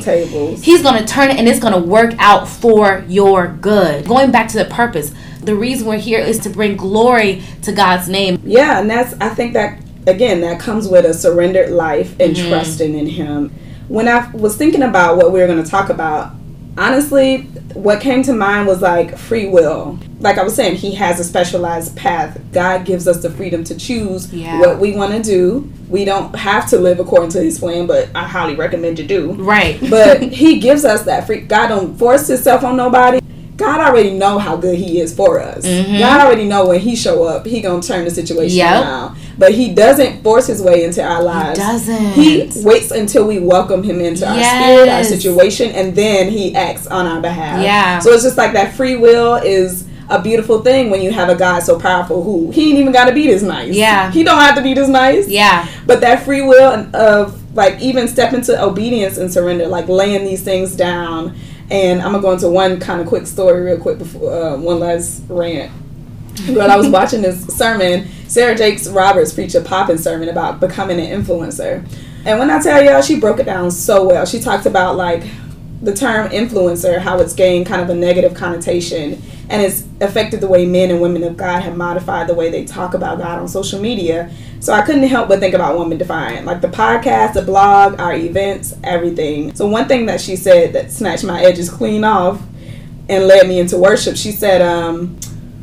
He's 0.57 0.83
going 0.83 1.03
to 1.03 1.07
turn 1.07 1.31
it 1.31 1.37
and 1.39 1.49
it's 1.49 1.59
going 1.61 1.73
to 1.73 1.81
work 1.81 2.15
out 2.19 2.47
for 2.49 3.05
your 3.09 3.49
good. 3.49 4.07
Going 4.07 4.31
back 4.31 4.49
to 4.49 4.59
the 4.59 4.67
purpose, 4.67 5.13
the 5.41 5.55
reason 5.55 5.87
we're 5.89 5.99
here 5.99 6.21
is 6.21 6.39
to 6.41 6.51
bring 6.51 6.77
glory 6.77 7.43
to 7.63 7.73
God's 7.73 8.09
name. 8.09 8.41
Yeah, 8.45 8.81
and 8.81 8.89
that's 8.89 9.15
I 9.21 9.31
think 9.31 9.55
that 9.55 9.81
again 10.07 10.41
that 10.43 10.61
comes 10.61 10.89
with 10.89 11.05
a 11.05 11.15
surrendered 11.15 11.71
life 11.71 12.13
and 12.21 12.35
Mm-hmm. 12.37 12.49
trusting 12.49 12.95
in 12.97 13.07
Him. 13.07 13.53
When 13.89 14.09
I 14.09 14.31
was 14.33 14.57
thinking 14.57 14.83
about 14.83 15.17
what 15.17 15.33
we 15.33 15.41
were 15.41 15.47
going 15.47 15.63
to 15.63 15.69
talk 15.69 15.89
about, 15.91 16.35
honestly, 16.77 17.43
what 17.75 18.01
came 18.01 18.23
to 18.25 18.33
mind 18.33 18.67
was 18.67 18.81
like 18.83 19.17
free 19.17 19.49
will. 19.49 19.99
Like 20.21 20.39
I 20.39 20.45
was 20.45 20.55
saying, 20.55 20.77
He 20.77 20.95
has 20.95 21.19
a 21.21 21.25
specialized 21.25 21.97
path. 21.97 22.41
God 22.53 22.85
gives 22.85 23.09
us 23.09 23.23
the 23.23 23.31
freedom 23.31 23.65
to 23.65 23.75
choose 23.77 24.33
Yeah. 24.33 24.61
what 24.61 24.79
we 24.79 24.93
want 24.93 25.13
to 25.13 25.23
do. 25.23 25.71
We 25.89 26.05
don't 26.05 26.35
have 26.37 26.69
to 26.71 26.79
live 26.79 27.01
according 27.01 27.31
to 27.31 27.43
His 27.43 27.59
plan, 27.59 27.87
but 27.87 28.09
I 28.15 28.25
highly 28.27 28.55
recommend 28.55 28.99
you 28.99 29.07
do. 29.07 29.33
Right. 29.33 29.79
But 29.91 30.23
He 30.33 30.61
gives 30.61 30.85
us 30.85 31.03
that 31.05 31.27
free. 31.27 31.41
God 31.41 31.69
don't 31.69 31.97
force 31.99 32.29
Himself 32.29 32.63
on 32.65 32.77
nobody. 32.77 33.21
God 33.63 33.81
already 33.81 34.11
know 34.11 34.39
how 34.39 34.57
good 34.57 34.77
He 34.79 35.01
is 35.01 35.15
for 35.15 35.41
us. 35.41 35.65
Mhm. 35.65 35.99
God 35.99 36.21
already 36.21 36.45
know 36.45 36.67
when 36.67 36.81
He 36.81 36.97
show 36.97 37.25
up, 37.25 37.47
He 37.47 37.61
gonna 37.61 37.83
turn 37.83 38.05
the 38.05 38.11
situation 38.11 38.57
Yep. 38.59 38.83
around. 38.85 39.17
But 39.39 39.53
He 39.53 39.69
doesn't 39.71 40.23
force 40.23 40.47
His 40.47 40.61
way 40.61 40.85
into 40.85 41.03
our 41.03 41.23
lives. 41.23 41.59
doesn't. 41.59 42.13
He 42.13 42.51
waits 42.65 42.91
until 42.91 43.25
we 43.25 43.39
welcome 43.39 43.83
Him 43.83 44.01
into 44.01 44.27
our 44.29 44.35
spirit, 44.43 44.89
our 44.89 45.05
situation, 45.05 45.71
and 45.73 45.95
then 45.95 46.29
He 46.29 46.55
acts 46.55 46.87
on 46.87 47.07
our 47.07 47.21
behalf. 47.21 47.63
Yeah. 47.63 47.99
So 48.01 48.11
it's 48.13 48.25
just 48.25 48.37
like 48.37 48.53
that 48.55 48.75
free 48.75 48.97
will 48.97 49.35
is 49.37 49.85
a 50.11 50.21
beautiful 50.21 50.61
thing 50.61 50.91
when 50.91 51.01
you 51.01 51.11
have 51.11 51.29
a 51.31 51.35
God 51.35 51.63
so 51.63 51.79
powerful 51.79 52.23
who 52.23 52.51
He 52.51 52.71
ain't 52.71 52.79
even 52.79 52.93
got 52.93 53.07
to 53.07 53.13
be 53.13 53.27
this 53.29 53.43
nice. 53.43 53.73
Yeah. 53.75 54.11
He 54.11 54.23
don't 54.25 54.41
have 54.41 54.57
to 54.57 54.61
be 54.63 54.75
this 54.75 54.89
nice. 54.89 55.29
Yeah. 55.29 55.67
But 55.87 56.01
that 56.03 56.25
free 56.25 56.43
will 56.43 56.87
of 56.95 57.39
like 57.55 57.81
even 57.81 58.09
step 58.09 58.33
into 58.33 58.61
obedience 58.63 59.17
and 59.19 59.33
surrender, 59.33 59.67
like 59.67 59.89
laying 59.89 60.25
these 60.25 60.41
things 60.43 60.75
down. 60.75 61.35
And 61.73 62.03
I'm 62.03 62.13
gonna 62.13 62.23
go 62.23 62.33
into 62.33 62.51
one 62.51 62.79
kind 62.79 63.01
of 63.01 63.07
quick 63.07 63.27
story 63.27 63.63
real 63.63 63.79
quick 63.79 63.99
before 63.99 64.31
uh, 64.31 64.57
one 64.59 64.79
last 64.79 65.23
rant. 65.29 65.73
But 66.49 66.69
I 66.71 66.77
was 66.77 66.89
watching 66.91 67.23
this 67.23 67.47
sermon. 67.47 68.09
Sarah 68.29 68.55
Jakes 68.55 68.87
Roberts 68.89 69.33
preached 69.33 69.55
a 69.55 69.61
popping 69.63 69.99
sermon 69.99 70.29
about 70.29 70.61
becoming 70.61 71.01
an 71.01 71.23
influencer. 71.23 71.87
And 72.25 72.39
when 72.39 72.51
I 72.51 72.63
tell 72.63 72.83
y'all, 72.83 73.01
she 73.01 73.19
broke 73.19 73.41
it 73.41 73.45
down 73.45 73.71
so 73.71 74.07
well. 74.07 74.27
She 74.27 74.39
talked 74.39 74.67
about 74.67 74.97
like 74.97 75.25
the 75.81 75.95
term 75.95 76.29
influencer, 76.29 76.99
how 76.99 77.19
it's 77.19 77.33
gained 77.35 77.67
kind 77.67 77.81
of 77.81 77.91
a 77.91 77.95
negative 77.95 78.35
connotation 78.35 79.21
and 79.53 79.61
it's 79.61 79.85
affected 80.01 80.41
the 80.41 80.49
way 80.49 80.65
men 80.65 80.91
and 80.91 80.99
women 80.99 81.23
of 81.25 81.37
God 81.37 81.61
have 81.61 81.77
modified 81.77 82.27
the 82.27 82.33
way 82.33 82.51
they 82.51 82.65
talk 82.65 82.95
about 82.95 83.19
God 83.19 83.39
on 83.39 83.47
social 83.47 83.79
media. 83.79 84.33
So 84.61 84.73
I 84.73 84.81
couldn't 84.81 85.03
help 85.03 85.29
but 85.29 85.41
think 85.41 85.55
about 85.55 85.77
Woman 85.77 85.99
Defined, 85.99 86.47
like 86.47 86.63
the 86.63 86.69
podcast, 86.69 87.35
the 87.35 87.43
blog, 87.43 88.01
our 88.01 88.15
events, 88.15 88.75
everything. 88.83 89.55
So 89.55 89.67
one 89.67 89.89
thing 89.89 90.07
that 90.07 90.23
she 90.23 90.37
said 90.37 90.73
that 90.73 90.91
snatched 90.91 91.25
my 91.25 91.43
edges 91.43 91.69
clean 91.69 92.03
off 92.03 92.41
and 93.11 93.27
led 93.27 93.47
me 93.47 93.61
into 93.61 93.77
worship, 93.77 94.17
she 94.17 94.33
said, 94.33 94.63
um, 94.63 95.19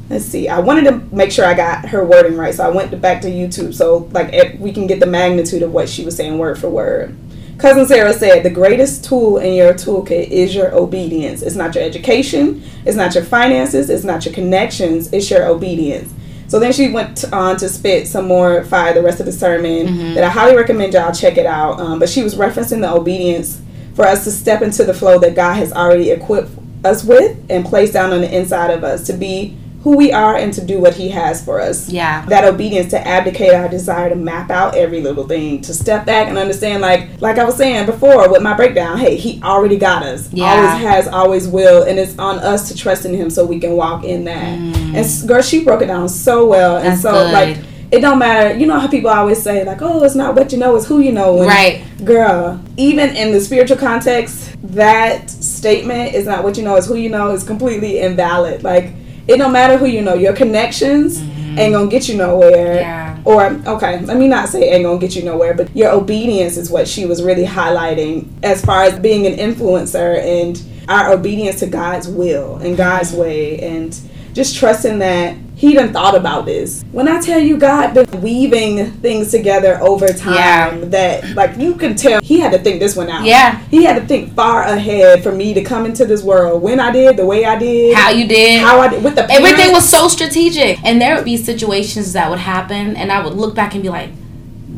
let's 0.08 0.26
see, 0.26 0.48
I 0.48 0.60
wanted 0.60 0.84
to 0.84 1.16
make 1.16 1.32
sure 1.32 1.46
I 1.46 1.56
got 1.56 1.90
her 1.90 2.06
wording 2.06 2.38
right. 2.38 2.54
So 2.54 2.64
I 2.64 2.70
went 2.70 3.02
back 3.02 3.24
to 3.24 3.28
YouTube 3.28 3.74
so 3.74 4.08
like 4.12 4.60
we 4.60 4.72
can 4.72 4.86
get 4.86 5.00
the 5.00 5.08
magnitude 5.08 5.64
of 5.64 5.74
what 5.74 5.90
she 5.90 6.06
was 6.06 6.16
saying 6.16 6.38
word 6.38 6.60
for 6.60 6.70
word. 6.70 7.18
Cousin 7.60 7.86
Sarah 7.86 8.14
said, 8.14 8.44
The 8.44 8.50
greatest 8.50 9.04
tool 9.04 9.38
in 9.38 9.54
your 9.54 9.74
toolkit 9.74 10.30
is 10.30 10.56
your 10.56 10.74
obedience. 10.74 11.42
It's 11.42 11.58
not 11.58 11.76
your 11.76 11.84
education, 11.84 12.64
it's 12.86 12.96
not 12.96 13.14
your 13.14 13.24
finances, 13.26 13.90
it's 13.90 14.06
not 14.06 14.24
your 14.24 14.34
connections, 14.34 15.12
it's 15.12 15.30
your 15.30 15.46
obedience. 15.46 16.14
So 16.48 16.58
then 16.58 16.72
she 16.72 16.90
went 16.90 17.26
on 17.34 17.58
to 17.58 17.68
spit 17.68 18.08
some 18.08 18.28
more 18.28 18.64
fire 18.64 18.94
the 18.94 19.04
rest 19.04 19.20
of 19.20 19.26
the 19.26 19.32
sermon 19.34 20.16
that 20.16 20.24
I 20.24 20.30
highly 20.30 20.56
recommend 20.56 20.94
y'all 20.94 21.14
check 21.14 21.38
it 21.38 21.46
out. 21.46 21.80
Um, 21.80 22.00
but 22.00 22.10
she 22.10 22.24
was 22.24 22.36
referencing 22.36 22.80
the 22.80 22.92
obedience 22.92 23.62
for 23.94 24.06
us 24.06 24.24
to 24.24 24.32
step 24.32 24.62
into 24.62 24.86
the 24.86 24.94
flow 24.94 25.20
that 25.20 25.36
God 25.36 25.56
has 25.56 25.74
already 25.74 26.12
equipped 26.12 26.52
us 26.86 27.04
with 27.04 27.38
and 27.50 27.66
placed 27.66 27.92
down 27.92 28.14
on 28.14 28.22
the 28.22 28.36
inside 28.36 28.72
of 28.72 28.86
us 28.86 29.06
to 29.08 29.14
be 29.14 29.58
who 29.84 29.96
we 29.96 30.12
are 30.12 30.36
and 30.36 30.54
to 30.54 30.66
do 30.66 30.78
what 30.80 30.94
He 30.96 31.10
has 31.10 31.44
for 31.44 31.62
us 31.62 31.90
Yeah. 31.90 32.26
that 32.28 32.44
obedience 32.44 32.90
to 32.92 33.08
abdicate 33.08 33.54
our 33.54 33.70
desire 33.70 34.10
to 34.10 34.16
map 34.16 34.52
out 34.52 34.76
every 34.76 35.02
little 35.02 35.26
thing 35.28 35.62
to 35.62 35.74
step 35.74 36.06
back 36.06 36.28
and 36.28 36.38
understand 36.38 36.82
like 36.82 37.08
like 37.22 37.38
i 37.38 37.46
was 37.46 37.56
saying 37.56 37.86
before 37.86 38.30
with 38.30 38.42
my 38.42 38.54
breakdown 38.56 38.98
hey 38.98 39.16
he 39.16 39.42
already 39.42 39.78
got 39.78 40.04
us 40.04 40.32
Yeah. 40.34 40.46
always 40.52 40.82
has 40.86 41.08
always 41.08 41.48
will 41.48 41.84
and 41.84 41.98
it's 41.98 42.18
on 42.20 42.40
us 42.40 42.68
to 42.70 42.76
trust 42.76 43.06
in 43.06 43.14
him 43.14 43.30
so 43.30 43.46
we 43.46 43.60
can 43.60 43.74
walk 43.78 44.04
in 44.04 44.26
that 44.26 44.58
and 44.60 45.28
girl 45.28 45.42
she 45.42 45.64
broke 45.64 45.82
it 45.82 45.88
down 45.88 46.10
so 46.10 46.46
well 46.48 46.78
and 46.78 46.86
Mm. 46.86 46.90
That's 46.90 47.02
so 47.02 47.12
good. 47.14 47.32
like 47.34 47.58
it 47.92 48.02
don't 48.02 48.20
matter 48.20 48.56
you 48.58 48.66
know 48.68 48.78
how 48.80 48.88
people 48.88 49.10
always 49.10 49.42
say 49.42 49.64
like 49.64 49.82
oh 49.82 50.04
it's 50.04 50.14
not 50.16 50.36
what 50.36 50.52
you 50.52 50.58
know 50.60 50.76
it's 50.76 50.86
who 50.88 51.00
you 51.00 51.12
know 51.14 51.38
and 51.40 51.48
Right. 51.48 51.82
girl 52.04 52.60
even 52.78 53.16
in 53.16 53.32
the 53.32 53.40
spiritual 53.40 53.78
context 53.78 54.52
that 54.62 55.30
statement 55.30 56.14
is 56.14 56.26
not 56.26 56.44
what 56.44 56.58
you 56.58 56.64
know 56.64 56.76
it's 56.76 56.88
who 56.88 56.96
you 56.96 57.10
know 57.10 57.32
is 57.32 57.44
completely 57.44 58.00
invalid 58.00 58.62
like 58.64 58.92
it 59.28 59.38
don't 59.38 59.52
matter 59.52 59.78
who 59.78 59.86
you 59.86 60.02
know 60.02 60.14
your 60.14 60.34
connections 60.34 61.20
mm-hmm. 61.20 61.60
ain't 61.60 61.74
gonna 61.74 61.90
get 61.90 62.08
you 62.08 62.18
nowhere. 62.18 62.76
Yeah. 62.76 63.22
or 63.26 63.48
okay 63.68 64.00
let 64.02 64.18
me 64.18 64.28
not 64.28 64.50
say 64.50 64.70
ain't 64.70 64.86
gonna 64.86 65.00
get 65.00 65.16
you 65.16 65.24
nowhere 65.24 65.54
but 65.54 65.76
your 65.76 65.92
obedience 65.92 66.58
is 66.58 66.70
what 66.70 66.88
she 66.88 67.06
was 67.06 67.22
really 67.22 67.46
highlighting 67.46 68.28
as 68.44 68.64
far 68.64 68.84
as 68.84 68.98
being 69.00 69.28
an 69.28 69.34
influencer 69.34 70.24
and 70.24 70.64
our 70.88 71.12
obedience 71.12 71.60
to 71.60 71.68
god's 71.68 72.08
will 72.08 72.56
and 72.58 72.78
god's 72.78 73.12
mm-hmm. 73.12 73.22
way 73.22 73.60
and 73.60 74.00
just 74.40 74.56
trusting 74.56 75.00
that 75.00 75.36
he 75.58 75.74
done 75.74 75.92
thought 75.92 76.16
about 76.16 76.46
this 76.46 76.86
when 76.94 77.10
i 77.10 77.20
tell 77.20 77.38
you 77.42 77.58
god 77.58 77.94
been 77.94 78.22
weaving 78.22 78.90
things 79.02 79.30
together 79.32 79.78
over 79.82 80.08
time 80.14 80.34
Yeah. 80.36 80.86
that 80.86 81.36
like 81.36 81.58
you 81.58 81.76
can 81.76 81.94
tell 81.98 82.22
he 82.22 82.40
had 82.40 82.54
to 82.54 82.58
think 82.60 82.80
this 82.80 82.96
one 82.96 83.10
out 83.10 83.26
Yeah. 83.26 83.60
he 83.70 83.84
had 83.84 84.00
to 84.00 84.08
think 84.08 84.34
far 84.36 84.64
ahead 84.64 85.22
for 85.24 85.34
me 85.34 85.54
to 85.56 85.62
come 85.62 85.86
into 85.86 86.06
this 86.06 86.24
world 86.24 86.62
when 86.62 86.80
i 86.80 86.90
did 86.90 87.18
the 87.18 87.26
way 87.26 87.44
i 87.44 87.58
did 87.60 87.94
How 87.98 88.12
you 88.12 88.30
did. 88.30 88.62
how 88.62 88.80
i 88.80 88.88
did 88.88 89.04
with 89.04 89.16
the 89.16 89.30
Everything 89.30 89.74
was 89.74 89.88
so 89.90 90.08
strategic. 90.08 90.82
And 90.86 91.02
there 91.02 91.16
would 91.16 91.26
be 91.26 91.36
situations 91.36 92.14
that 92.14 92.30
would 92.30 92.40
happen, 92.40 92.96
and 92.96 93.12
I 93.12 93.22
would 93.24 93.34
look 93.34 93.54
back 93.56 93.74
and 93.74 93.84
be 93.84 93.90
like, 93.90 94.10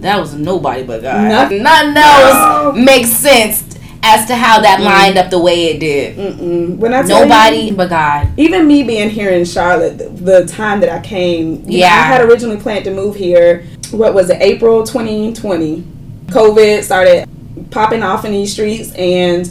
that 0.02 0.20
was 0.20 0.34
nobody 0.34 0.82
but 0.84 1.04
God. 1.04 1.28
Nothing. 1.30 1.62
None 1.64 1.96
else 1.96 2.76
makes 2.76 3.10
sense 3.10 3.71
as 4.04 4.26
to 4.28 4.36
how 4.36 4.60
that 4.62 4.82
lined 4.82 5.18
up 5.18 5.30
the 5.30 5.40
way 5.40 5.66
it 5.68 5.80
did. 5.80 6.18
Mm-mm. 6.18 6.78
When 6.78 6.94
I 6.94 7.04
tell 7.04 7.20
you- 7.24 7.30
Nobody 7.30 7.72
but 7.72 7.90
God. 7.90 8.30
even 8.38 8.68
me 8.68 8.84
being 8.84 9.10
here 9.10 9.30
in 9.30 9.46
Charlotte, 9.46 9.98
the, 9.98 10.10
the 10.42 10.46
time 10.48 10.80
that 10.82 10.90
I 10.90 11.00
came, 11.02 11.56
you 11.70 11.80
know, 11.80 11.86
Yeah. 11.86 11.88
I 11.88 12.04
had 12.04 12.22
originally 12.22 12.58
planned 12.58 12.86
to 12.86 12.92
move 12.92 13.16
here. 13.16 13.66
What 13.92 14.14
was 14.14 14.30
it, 14.30 14.42
April 14.42 14.84
2020? 14.84 15.84
COVID 16.28 16.82
started 16.84 17.28
popping 17.72 18.02
off 18.04 18.26
in 18.26 18.32
these 18.32 18.54
streets, 18.54 18.94
and 18.96 19.50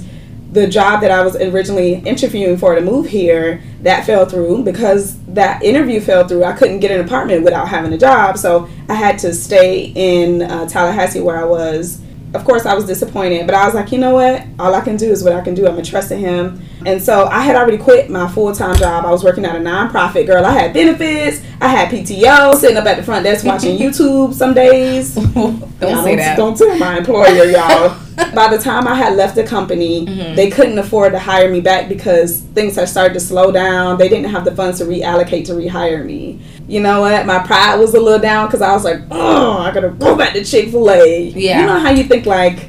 the 0.53 0.67
job 0.67 1.01
that 1.03 1.11
I 1.13 1.23
was 1.23 1.37
originally 1.37 1.95
interviewing 2.05 2.57
for 2.57 2.75
to 2.75 2.81
move 2.81 3.07
here 3.07 3.63
that 3.83 4.05
fell 4.05 4.27
through 4.27 4.65
because 4.65 5.17
that 5.27 5.63
interview 5.63 6.01
fell 6.01 6.27
through. 6.27 6.43
I 6.43 6.53
couldn't 6.55 6.81
get 6.81 6.91
an 6.91 7.05
apartment 7.05 7.45
without 7.45 7.69
having 7.69 7.93
a 7.93 7.99
job, 7.99 8.37
so 8.37 8.69
I 8.89 8.95
had 8.95 9.19
to 9.21 9.33
stay 9.33 9.93
in 9.95 10.43
uh, 10.43 10.67
Tallahassee 10.69 11.21
where 11.21 11.37
I 11.39 11.45
was 11.45 12.01
of 12.35 12.45
course, 12.45 12.67
I 12.67 12.75
was 12.75 12.87
disappointed, 12.87 13.47
but 13.47 13.55
I 13.55 13.65
was 13.67 13.75
like, 13.75 13.93
you 13.93 13.99
know 13.99 14.15
what? 14.15 14.45
All 14.59 14.75
I 14.75 14.81
can 14.81 14.97
do 14.97 15.11
is 15.11 15.25
what 15.25 15.33
I 15.33 15.41
can 15.41 15.55
do. 15.55 15.67
I'm 15.67 15.73
gonna 15.73 15.85
trust 15.85 16.13
in 16.13 16.21
Him. 16.21 16.63
And 16.87 17.03
so 17.03 17.27
I 17.27 17.41
had 17.41 17.57
already 17.57 17.79
quit 17.79 18.09
my 18.11 18.27
full 18.29 18.55
time 18.55 18.77
job. 18.77 19.05
I 19.05 19.11
was 19.11 19.23
working 19.23 19.45
at 19.45 19.55
a 19.55 19.59
nonprofit. 19.59 20.27
Girl, 20.27 20.45
I 20.45 20.53
had 20.53 20.73
benefits. 20.73 21.43
I 21.61 21.69
had 21.69 21.91
PTO. 21.91 22.55
Sitting 22.57 22.77
up 22.77 22.87
at 22.87 22.97
the 22.97 23.03
front 23.03 23.25
desk 23.25 23.45
watching 23.45 23.77
YouTube 23.85 24.33
some 24.35 24.55
days. 24.55 25.15
don't 25.35 25.61
Yeah, 25.81 26.03
say 26.03 26.17
that. 26.17 26.37
Don't 26.37 26.57
tell 26.57 26.77
my 26.79 26.99
employer, 26.99 27.45
y'all. 27.45 27.97
By 28.35 28.49
the 28.55 28.59
time 28.63 28.87
I 28.87 28.95
had 28.95 29.17
left 29.17 29.35
the 29.35 29.45
company, 29.45 30.07
Mm-hmm. 30.07 30.35
they 30.37 30.51
couldn't 30.51 30.79
afford 30.79 31.13
to 31.13 31.19
hire 31.19 31.51
me 31.51 31.61
back 31.61 31.89
because 31.89 32.41
things 32.55 32.77
had 32.77 32.89
started 32.89 33.15
to 33.15 33.21
slow 33.21 33.51
down. 33.53 33.97
They 33.99 34.09
didn't 34.09 34.31
have 34.31 34.45
the 34.45 34.55
funds 34.55 34.79
to 34.79 34.85
reallocate 34.85 35.47
to 35.47 35.53
rehire 35.53 36.05
me. 36.05 36.41
You 36.69 36.81
know 36.81 37.01
what? 37.01 37.27
My 37.27 37.39
pride 37.41 37.77
was 37.77 37.95
a 37.95 38.01
little 38.01 38.19
down 38.19 38.47
because 38.47 38.63
I 38.63 38.73
was 38.73 38.85
like, 38.85 39.01
oh, 39.11 39.59
I 39.59 39.73
gotta 39.73 39.91
go 39.91 40.17
back 40.17 40.33
to 40.35 40.45
Chick 40.45 40.71
fil 40.71 40.91
A. 40.91 41.29
Yeah. 41.29 41.61
You 41.61 41.67
know 41.67 41.79
how 41.79 41.91
you 41.91 42.05
think, 42.05 42.27
like, 42.27 42.69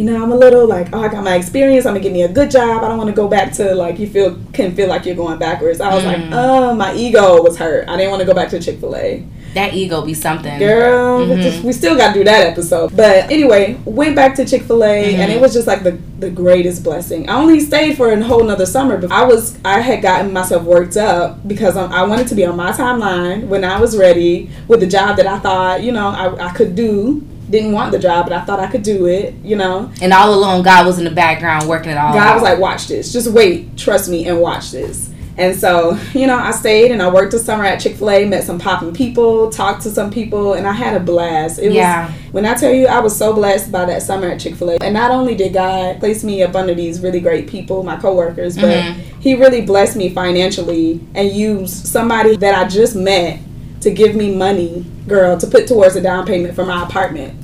you 0.00 0.06
know, 0.06 0.22
I'm 0.22 0.32
a 0.32 0.36
little 0.36 0.66
like, 0.66 0.88
oh, 0.94 1.02
I 1.02 1.08
got 1.08 1.22
my 1.22 1.34
experience. 1.36 1.84
I'm 1.84 1.92
gonna 1.92 2.02
get 2.02 2.12
me 2.14 2.22
a 2.22 2.28
good 2.32 2.50
job. 2.50 2.82
I 2.82 2.88
don't 2.88 2.96
want 2.96 3.08
to 3.10 3.14
go 3.14 3.28
back 3.28 3.52
to 3.54 3.74
like 3.74 3.98
you 3.98 4.06
feel 4.08 4.38
can 4.54 4.74
feel 4.74 4.88
like 4.88 5.04
you're 5.04 5.14
going 5.14 5.38
backwards. 5.38 5.78
I 5.78 5.94
was 5.94 6.04
like, 6.06 6.16
Mm. 6.16 6.30
oh, 6.32 6.74
my 6.74 6.94
ego 6.94 7.42
was 7.42 7.58
hurt. 7.58 7.86
I 7.86 7.96
didn't 7.98 8.10
want 8.10 8.20
to 8.20 8.26
go 8.26 8.32
back 8.32 8.48
to 8.50 8.58
Chick 8.60 8.78
Fil 8.80 8.96
A. 8.96 9.22
That 9.52 9.74
ego 9.74 10.00
be 10.06 10.14
something. 10.14 10.58
Girl, 10.58 11.18
we 11.26 11.34
Mhm. 11.34 11.42
just- 11.42 11.64
we 11.64 11.72
still 11.72 11.96
got 11.96 12.12
to 12.14 12.20
do 12.20 12.24
that 12.24 12.46
episode. 12.46 12.96
But 12.96 13.30
anyway, 13.30 13.76
went 13.84 14.14
back 14.16 14.36
to 14.36 14.44
Chick 14.46 14.62
Fil 14.62 14.82
A, 14.84 15.14
and 15.16 15.30
Mhm. 15.30 15.34
it 15.34 15.40
was 15.40 15.52
just 15.52 15.66
like 15.66 15.82
the 15.82 15.98
the 16.20 16.30
greatest 16.30 16.82
blessing. 16.84 17.28
I 17.28 17.34
only 17.40 17.60
stayed 17.60 17.96
for 17.96 18.10
a 18.12 18.22
whole 18.22 18.44
nother 18.44 18.66
summer, 18.66 18.96
but 18.98 19.10
I 19.12 19.24
was 19.24 19.54
I 19.64 19.80
had 19.80 20.00
gotten 20.02 20.32
myself 20.32 20.62
worked 20.62 20.96
up 20.96 21.46
because 21.46 21.76
I, 21.76 21.84
I 21.86 22.02
wanted 22.06 22.26
to 22.28 22.34
be 22.34 22.44
on 22.46 22.56
my 22.56 22.72
timeline 22.72 23.48
when 23.48 23.64
I 23.64 23.78
was 23.80 23.96
ready 23.98 24.48
with 24.68 24.80
the 24.80 24.86
job 24.86 25.16
that 25.18 25.26
I 25.26 25.38
thought 25.38 25.82
you 25.82 25.92
know 25.92 26.08
I, 26.08 26.48
I 26.48 26.50
could 26.50 26.74
do. 26.74 27.22
Didn't 27.50 27.72
want 27.72 27.90
the 27.92 27.98
job, 27.98 28.26
but 28.26 28.32
I 28.32 28.44
thought 28.44 28.60
I 28.60 28.68
could 28.68 28.82
do 28.84 29.06
it. 29.06 29.34
You 29.42 29.56
know, 29.56 29.90
And 30.00 30.12
all 30.12 30.32
along, 30.32 30.62
God 30.62 30.86
was 30.86 30.98
in 30.98 31.04
the 31.04 31.10
background 31.10 31.68
working 31.68 31.90
it 31.90 31.98
all. 31.98 32.12
God 32.14 32.28
out. 32.28 32.34
was 32.34 32.42
like, 32.42 32.58
watch 32.58 32.86
this. 32.86 33.12
Just 33.12 33.28
wait. 33.32 33.76
Trust 33.76 34.08
me 34.08 34.26
and 34.28 34.40
watch 34.40 34.70
this. 34.70 35.08
And 35.36 35.56
so, 35.58 35.98
you 36.12 36.26
know, 36.26 36.36
I 36.36 36.50
stayed 36.50 36.90
and 36.92 37.00
I 37.02 37.08
worked 37.10 37.32
the 37.32 37.38
summer 37.38 37.64
at 37.64 37.80
Chick 37.80 37.96
fil 37.96 38.10
A, 38.10 38.24
met 38.26 38.44
some 38.44 38.58
popping 38.58 38.92
people, 38.92 39.50
talked 39.50 39.82
to 39.82 39.90
some 39.90 40.10
people, 40.10 40.52
and 40.52 40.66
I 40.66 40.72
had 40.72 40.94
a 40.96 41.00
blast. 41.00 41.58
It 41.58 41.72
Yeah. 41.72 42.06
was, 42.06 42.14
when 42.32 42.46
I 42.46 42.54
tell 42.54 42.72
you, 42.72 42.86
I 42.86 43.00
was 43.00 43.16
so 43.16 43.32
blessed 43.32 43.72
by 43.72 43.84
that 43.86 44.02
summer 44.02 44.28
at 44.28 44.38
Chick 44.38 44.54
fil 44.54 44.70
A. 44.70 44.76
And 44.82 44.92
not 44.94 45.10
only 45.10 45.34
did 45.34 45.52
God 45.54 45.98
place 45.98 46.22
me 46.22 46.42
up 46.42 46.54
under 46.54 46.74
these 46.74 47.00
really 47.00 47.20
great 47.20 47.46
people, 47.48 47.82
my 47.82 47.96
coworkers, 47.96 48.56
but 48.56 48.64
Mhm. 48.84 48.94
He 49.20 49.34
really 49.34 49.60
blessed 49.60 49.96
me 49.96 50.08
financially 50.10 51.00
and 51.14 51.30
used 51.30 51.86
somebody 51.86 52.36
that 52.36 52.54
I 52.54 52.66
just 52.68 52.94
met 52.96 53.38
to 53.82 53.90
give 53.90 54.14
me 54.14 54.34
money, 54.34 54.84
girl, 55.08 55.36
to 55.38 55.46
put 55.46 55.66
towards 55.66 55.96
a 55.96 56.00
down 56.00 56.26
payment 56.26 56.54
for 56.54 56.64
my 56.64 56.82
apartment. 56.82 57.39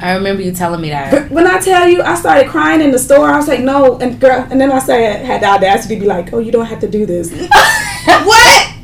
I 0.00 0.14
remember 0.14 0.42
you 0.42 0.52
telling 0.52 0.80
me 0.80 0.90
that. 0.90 1.30
When 1.30 1.46
I 1.46 1.58
tell 1.58 1.88
you, 1.88 2.02
I 2.02 2.14
started 2.14 2.48
crying 2.48 2.80
in 2.80 2.92
the 2.92 2.98
store. 2.98 3.28
I 3.28 3.36
was 3.36 3.48
like, 3.48 3.60
no, 3.60 3.98
and 3.98 4.20
girl, 4.20 4.46
and 4.48 4.60
then 4.60 4.70
I 4.70 4.78
said, 4.78 5.24
had 5.24 5.42
the 5.42 5.46
audacity 5.46 5.96
to 5.96 6.00
be 6.00 6.06
like, 6.06 6.32
oh, 6.32 6.38
you 6.38 6.52
don't 6.52 6.66
have 6.66 6.80
to 6.80 6.88
do 6.88 7.04
this. 7.04 7.30
what? 8.04 8.74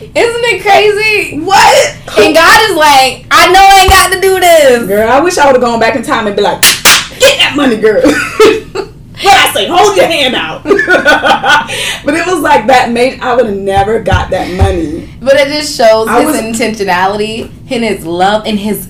Isn't 0.00 0.16
it 0.16 0.62
crazy? 0.62 1.38
what? 1.40 1.96
And 2.18 2.34
God 2.34 2.70
is 2.70 2.76
like, 2.76 3.26
I 3.30 3.50
know 3.52 3.60
I 3.60 3.80
ain't 3.82 3.90
got 3.90 4.12
to 4.12 4.20
do 4.20 4.40
this. 4.40 4.86
Girl, 4.86 5.08
I 5.08 5.20
wish 5.20 5.38
I 5.38 5.46
would 5.46 5.54
have 5.54 5.62
gone 5.62 5.78
back 5.80 5.94
in 5.94 6.02
time 6.02 6.26
and 6.26 6.34
be 6.36 6.42
like, 6.42 6.60
get 7.20 7.38
that 7.38 7.54
money, 7.56 7.76
girl. 7.76 8.02
what 8.02 9.36
I 9.36 9.52
say, 9.52 9.66
hold 9.68 9.96
your 9.96 10.06
hand 10.06 10.34
out. 10.34 10.62
but 12.04 12.14
it 12.14 12.26
was 12.26 12.42
like 12.42 12.66
that 12.66 12.90
made 12.92 13.20
I 13.20 13.34
would 13.36 13.46
have 13.46 13.56
never 13.56 14.00
got 14.02 14.30
that 14.30 14.56
money. 14.56 15.08
But 15.20 15.34
it 15.34 15.48
just 15.48 15.76
shows 15.76 16.08
I 16.08 16.22
his 16.22 16.32
was- 16.32 16.40
intentionality 16.40 17.50
and 17.70 17.84
his 17.84 18.04
love 18.04 18.46
and 18.46 18.58
his 18.58 18.88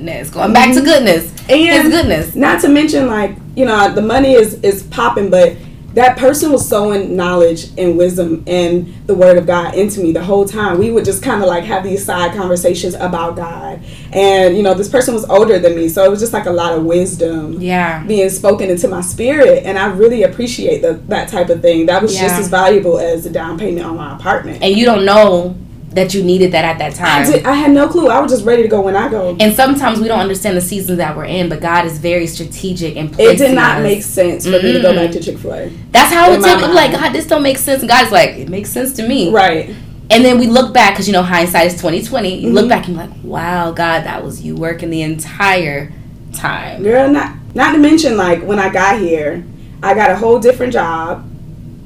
goodness. 0.00 0.30
Going 0.30 0.52
back 0.52 0.74
to 0.74 0.80
goodness. 0.82 1.26
Mm-hmm. 1.30 1.50
And 1.50 1.60
his 1.60 1.92
goodness. 1.92 2.34
Not 2.34 2.60
to 2.62 2.68
mention 2.68 3.06
like, 3.06 3.36
you 3.54 3.64
know, 3.64 3.92
the 3.92 4.02
money 4.02 4.32
is 4.32 4.54
is 4.62 4.82
popping, 4.84 5.30
but 5.30 5.56
that 5.94 6.16
person 6.16 6.52
was 6.52 6.68
sowing 6.68 7.16
knowledge 7.16 7.76
and 7.76 7.98
wisdom 7.98 8.44
and 8.46 8.94
the 9.08 9.14
word 9.14 9.36
of 9.36 9.44
God 9.44 9.74
into 9.74 10.00
me 10.00 10.12
the 10.12 10.22
whole 10.22 10.44
time. 10.44 10.78
We 10.78 10.92
would 10.92 11.04
just 11.04 11.20
kind 11.20 11.42
of 11.42 11.48
like 11.48 11.64
have 11.64 11.82
these 11.82 12.04
side 12.04 12.32
conversations 12.36 12.94
about 12.94 13.34
God. 13.34 13.82
And, 14.12 14.56
you 14.56 14.62
know, 14.62 14.72
this 14.72 14.88
person 14.88 15.14
was 15.14 15.28
older 15.28 15.58
than 15.58 15.74
me, 15.74 15.88
so 15.88 16.04
it 16.04 16.08
was 16.08 16.20
just 16.20 16.32
like 16.32 16.46
a 16.46 16.52
lot 16.52 16.78
of 16.78 16.84
wisdom 16.84 17.60
Yeah. 17.60 18.04
being 18.04 18.30
spoken 18.30 18.70
into 18.70 18.86
my 18.86 19.00
spirit. 19.00 19.64
And 19.64 19.76
I 19.76 19.86
really 19.88 20.22
appreciate 20.22 20.80
the, 20.80 20.92
that 21.08 21.28
type 21.28 21.48
of 21.48 21.60
thing. 21.60 21.86
That 21.86 22.02
was 22.02 22.16
just 22.16 22.36
as 22.38 22.46
valuable 22.46 23.00
as 23.00 23.24
the 23.24 23.30
down 23.30 23.58
payment 23.58 23.84
on 23.84 23.96
my 23.96 24.14
apartment. 24.14 24.62
And 24.62 24.76
you 24.76 24.84
don't 24.84 25.04
know 25.04 25.56
that 25.90 26.14
you 26.14 26.22
needed 26.22 26.52
that 26.52 26.64
at 26.64 26.78
that 26.78 26.92
I, 27.00 27.24
time. 27.24 27.32
did, 27.32 27.44
I 27.44 27.52
had 27.54 27.72
no 27.72 27.88
clue. 27.88 28.08
I 28.08 28.20
was 28.20 28.30
just 28.30 28.44
ready 28.44 28.62
to 28.62 28.68
go 28.68 28.80
when 28.80 28.94
I 28.94 29.08
go. 29.08 29.36
And 29.40 29.54
sometimes 29.54 29.98
we 30.00 30.06
don't 30.06 30.20
understand 30.20 30.56
the 30.56 30.60
seasons 30.60 30.98
that 30.98 31.16
we're 31.16 31.24
in, 31.24 31.48
but 31.48 31.60
God 31.60 31.84
is 31.84 31.98
very 31.98 32.28
strategic 32.28 32.96
and 32.96 33.12
It 33.18 33.38
did 33.38 33.54
not 33.56 33.78
us. 33.78 33.82
make 33.82 34.02
sense 34.02 34.44
for 34.44 34.52
me 34.62 34.72
to 34.72 34.80
go 34.80 34.94
back 34.94 35.10
to 35.12 35.20
Chick 35.20 35.38
fil 35.38 35.52
A. 35.54 35.68
That's 35.90 36.12
how 36.14 36.28
in 36.30 36.36
it's 36.38 36.46
my 36.46 36.54
like. 36.72 36.92
God. 36.92 37.12
This 37.12 37.26
don't 37.26 37.42
make 37.42 37.58
sense. 37.58 37.80
And 37.82 37.88
God's 37.88 38.12
like, 38.12 38.30
it 38.30 38.48
makes 38.48 38.70
sense 38.70 38.92
to 38.94 39.06
me. 39.08 39.30
Right. 39.32 39.74
And 40.10 40.24
then 40.24 40.38
we 40.38 40.46
look 40.46 40.72
back 40.74 40.94
because 40.94 41.06
you 41.08 41.12
know 41.12 41.22
hindsight 41.22 41.66
is 41.66 41.80
twenty 41.80 42.02
twenty. 42.02 42.36
You 42.38 42.50
look 42.50 42.66
Mhm. 42.66 42.68
back 42.68 42.86
and 42.86 42.96
you're 42.96 43.06
like, 43.06 43.16
wow, 43.24 43.70
God, 43.72 44.04
that 44.04 44.24
was 44.24 44.42
you 44.42 44.54
working 44.56 44.90
the 44.90 45.02
entire 45.02 45.92
time. 46.34 46.82
Girl, 46.82 47.08
not 47.08 47.34
not 47.54 47.72
to 47.72 47.78
mention 47.78 48.16
like 48.16 48.42
when 48.42 48.58
I 48.58 48.70
got 48.70 49.00
here, 49.00 49.44
I 49.82 49.94
got 49.94 50.10
a 50.10 50.16
whole 50.16 50.38
different 50.40 50.72
job. 50.72 51.26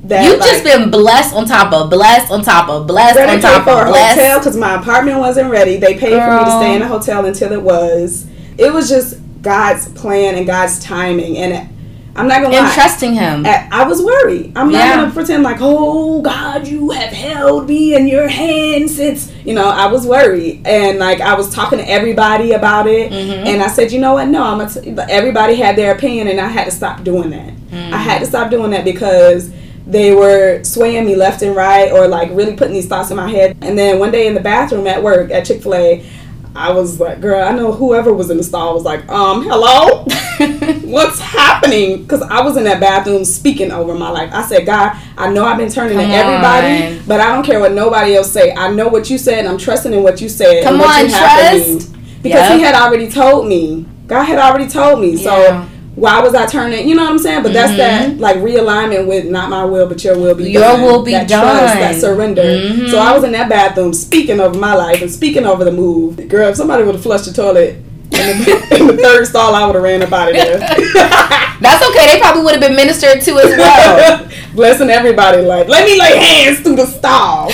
That 0.04 0.24
You've 0.24 0.38
like, 0.38 0.50
just 0.50 0.64
been 0.64 0.90
blessed 0.90 1.34
on 1.34 1.46
top 1.46 1.72
of 1.72 1.88
blessed 1.88 2.30
on 2.30 2.42
top 2.42 2.68
of 2.68 2.86
blessed 2.86 3.18
on 3.20 3.40
top 3.40 3.64
for 3.64 3.70
of 3.82 3.88
a 3.88 3.90
blessed. 3.90 4.18
hotel 4.20 4.38
because 4.38 4.56
my 4.56 4.74
apartment 4.74 5.18
wasn't 5.18 5.50
ready. 5.50 5.78
They 5.78 5.94
paid 5.96 6.10
for 6.22 6.38
me 6.38 6.44
to 6.44 6.50
stay 6.50 6.74
in 6.76 6.82
a 6.82 6.86
hotel 6.88 7.24
until 7.24 7.52
it 7.52 7.62
was. 7.62 8.26
It 8.58 8.70
was 8.72 8.88
just 8.90 9.18
God's 9.40 9.88
plan 9.92 10.34
and 10.34 10.46
God's 10.46 10.78
timing, 10.84 11.38
and 11.38 11.52
it, 11.54 11.66
I'm 12.16 12.28
not 12.28 12.42
gonna 12.42 12.54
and 12.54 12.66
lie. 12.66 12.74
trusting 12.74 13.14
Him. 13.14 13.46
I 13.46 13.66
I 13.72 13.84
was 13.84 14.02
worried. 14.02 14.52
I'm 14.54 14.70
Yeah. 14.70 14.88
not 14.88 14.96
gonna 14.96 15.10
pretend 15.12 15.42
like, 15.42 15.56
oh 15.60 16.20
God, 16.20 16.66
you 16.68 16.90
have 16.90 17.10
held 17.12 17.66
me 17.66 17.94
in 17.96 18.06
your 18.06 18.28
hands 18.28 18.94
since 18.96 19.32
you 19.46 19.54
know. 19.54 19.68
I 19.70 19.86
was 19.86 20.06
worried, 20.06 20.66
and 20.66 20.98
like 20.98 21.22
I 21.22 21.32
was 21.34 21.48
talking 21.48 21.78
to 21.78 21.90
everybody 21.90 22.52
about 22.52 22.86
it, 22.86 23.10
Mhm. 23.10 23.46
and 23.46 23.62
I 23.62 23.68
said, 23.68 23.90
you 23.90 24.00
know 24.00 24.12
what? 24.14 24.28
No, 24.28 24.42
I'm. 24.42 24.58
Gonna 24.58 24.70
t-. 24.70 24.94
Everybody 25.10 25.54
had 25.54 25.76
their 25.76 25.92
opinion, 25.94 26.28
and 26.28 26.38
I 26.40 26.48
had 26.48 26.66
to 26.66 26.70
stop 26.70 27.04
doing 27.04 27.30
that. 27.30 27.52
Mm. 27.72 27.92
I 27.92 27.96
had 27.96 28.18
to 28.20 28.26
stop 28.26 28.50
doing 28.50 28.70
that 28.72 28.84
because 28.84 29.48
they 29.86 30.14
were 30.14 30.62
swaying 30.64 31.04
me 31.06 31.14
left 31.16 31.42
and 31.42 31.54
right, 31.54 31.90
or 31.92 32.08
like 32.08 32.30
really 32.32 32.56
putting 32.56 32.72
these 32.74 32.86
thoughts 32.88 33.10
in 33.10 33.16
my 33.16 33.28
head. 33.28 33.56
And 33.60 33.76
then 33.78 33.98
one 33.98 34.10
day 34.10 34.26
in 34.26 34.34
the 34.34 34.40
bathroom 34.40 34.86
at 34.86 35.02
work 35.02 35.30
at 35.30 35.44
Chick 35.44 35.62
Fil 35.62 35.74
A. 35.74 36.06
I 36.56 36.70
was 36.70 37.00
like, 37.00 37.20
girl, 37.20 37.42
I 37.42 37.50
know 37.50 37.72
whoever 37.72 38.14
was 38.14 38.30
in 38.30 38.36
the 38.36 38.44
stall 38.44 38.74
was 38.74 38.84
like, 38.84 39.08
um, 39.08 39.42
hello? 39.42 40.04
What's 40.84 41.18
happening? 41.18 42.02
Because 42.04 42.22
I 42.22 42.42
was 42.42 42.56
in 42.56 42.62
that 42.62 42.78
bathroom 42.78 43.24
speaking 43.24 43.72
over 43.72 43.92
my 43.94 44.08
life. 44.08 44.30
I 44.32 44.44
said, 44.46 44.64
God, 44.64 44.96
I 45.18 45.30
know 45.32 45.44
I've 45.44 45.58
been 45.58 45.68
turning 45.68 45.98
Come 45.98 46.06
to 46.08 46.14
everybody, 46.14 46.96
on. 47.00 47.06
but 47.08 47.18
I 47.18 47.34
don't 47.34 47.44
care 47.44 47.58
what 47.58 47.72
nobody 47.72 48.14
else 48.14 48.30
say. 48.30 48.52
I 48.54 48.70
know 48.70 48.86
what 48.86 49.10
you 49.10 49.18
said, 49.18 49.40
and 49.40 49.48
I'm 49.48 49.58
trusting 49.58 49.92
in 49.92 50.04
what 50.04 50.20
you 50.20 50.28
said. 50.28 50.62
Come 50.62 50.74
and 50.74 50.82
what 50.82 50.96
on, 50.96 51.10
you 51.10 51.16
trust. 51.16 51.92
Because 52.22 52.48
Yep. 52.48 52.52
he 52.58 52.60
had 52.62 52.74
already 52.76 53.10
told 53.10 53.48
me. 53.48 53.84
God 54.06 54.22
had 54.22 54.38
already 54.38 54.68
told 54.68 55.00
me. 55.00 55.16
So 55.16 55.36
Yeah. 55.36 55.68
Why 55.96 56.20
was 56.20 56.34
I 56.34 56.46
turning? 56.46 56.88
You 56.88 56.94
know 56.96 57.02
what 57.04 57.12
I'm 57.12 57.18
saying? 57.18 57.42
But 57.42 57.52
that's 57.52 57.72
Mhm. 57.72 57.76
that 57.76 58.18
like 58.18 58.36
realignment 58.38 59.06
with 59.06 59.26
not 59.26 59.48
my 59.48 59.64
will, 59.64 59.86
but 59.86 60.02
your 60.02 60.18
will 60.18 60.34
be 60.34 60.50
Your 60.50 60.62
done. 60.62 60.82
will 60.82 61.02
be 61.02 61.12
that 61.12 61.28
done. 61.28 61.42
Trust, 61.58 61.74
that 61.74 61.94
surrender. 62.00 62.42
Mhm. 62.42 62.90
So 62.90 62.98
I 62.98 63.12
was 63.14 63.22
in 63.24 63.32
that 63.32 63.48
bathroom 63.48 63.92
speaking 63.94 64.40
over 64.40 64.58
my 64.58 64.74
life 64.74 65.00
and 65.02 65.10
speaking 65.10 65.46
over 65.46 65.64
the 65.64 65.72
move. 65.72 66.28
Girl, 66.28 66.48
if 66.50 66.56
somebody 66.56 66.82
would 66.82 66.94
have 66.96 67.02
flushed 67.04 67.26
the 67.26 67.32
toilet 67.32 67.76
in 68.12 68.18
the, 68.44 68.66
in 68.80 68.86
the 68.88 68.96
third 68.96 69.26
stall, 69.26 69.54
I 69.54 69.64
would 69.66 69.74
have 69.76 69.84
ran 69.84 70.02
up 70.02 70.12
out 70.12 70.28
of 70.30 70.34
there. 70.34 70.58
That's 71.60 71.82
okay. 71.88 72.06
They 72.14 72.20
probably 72.20 72.42
would 72.42 72.52
have 72.52 72.60
been 72.60 72.74
ministered 72.76 73.20
to 73.22 73.30
as 73.38 73.56
well. 73.56 74.20
Blessing 74.54 74.90
everybody, 74.90 75.42
like, 75.42 75.68
let 75.68 75.84
me 75.86 75.98
lay 75.98 76.16
hands 76.16 76.60
through 76.60 76.76
the 76.76 76.86
stall. 76.86 77.50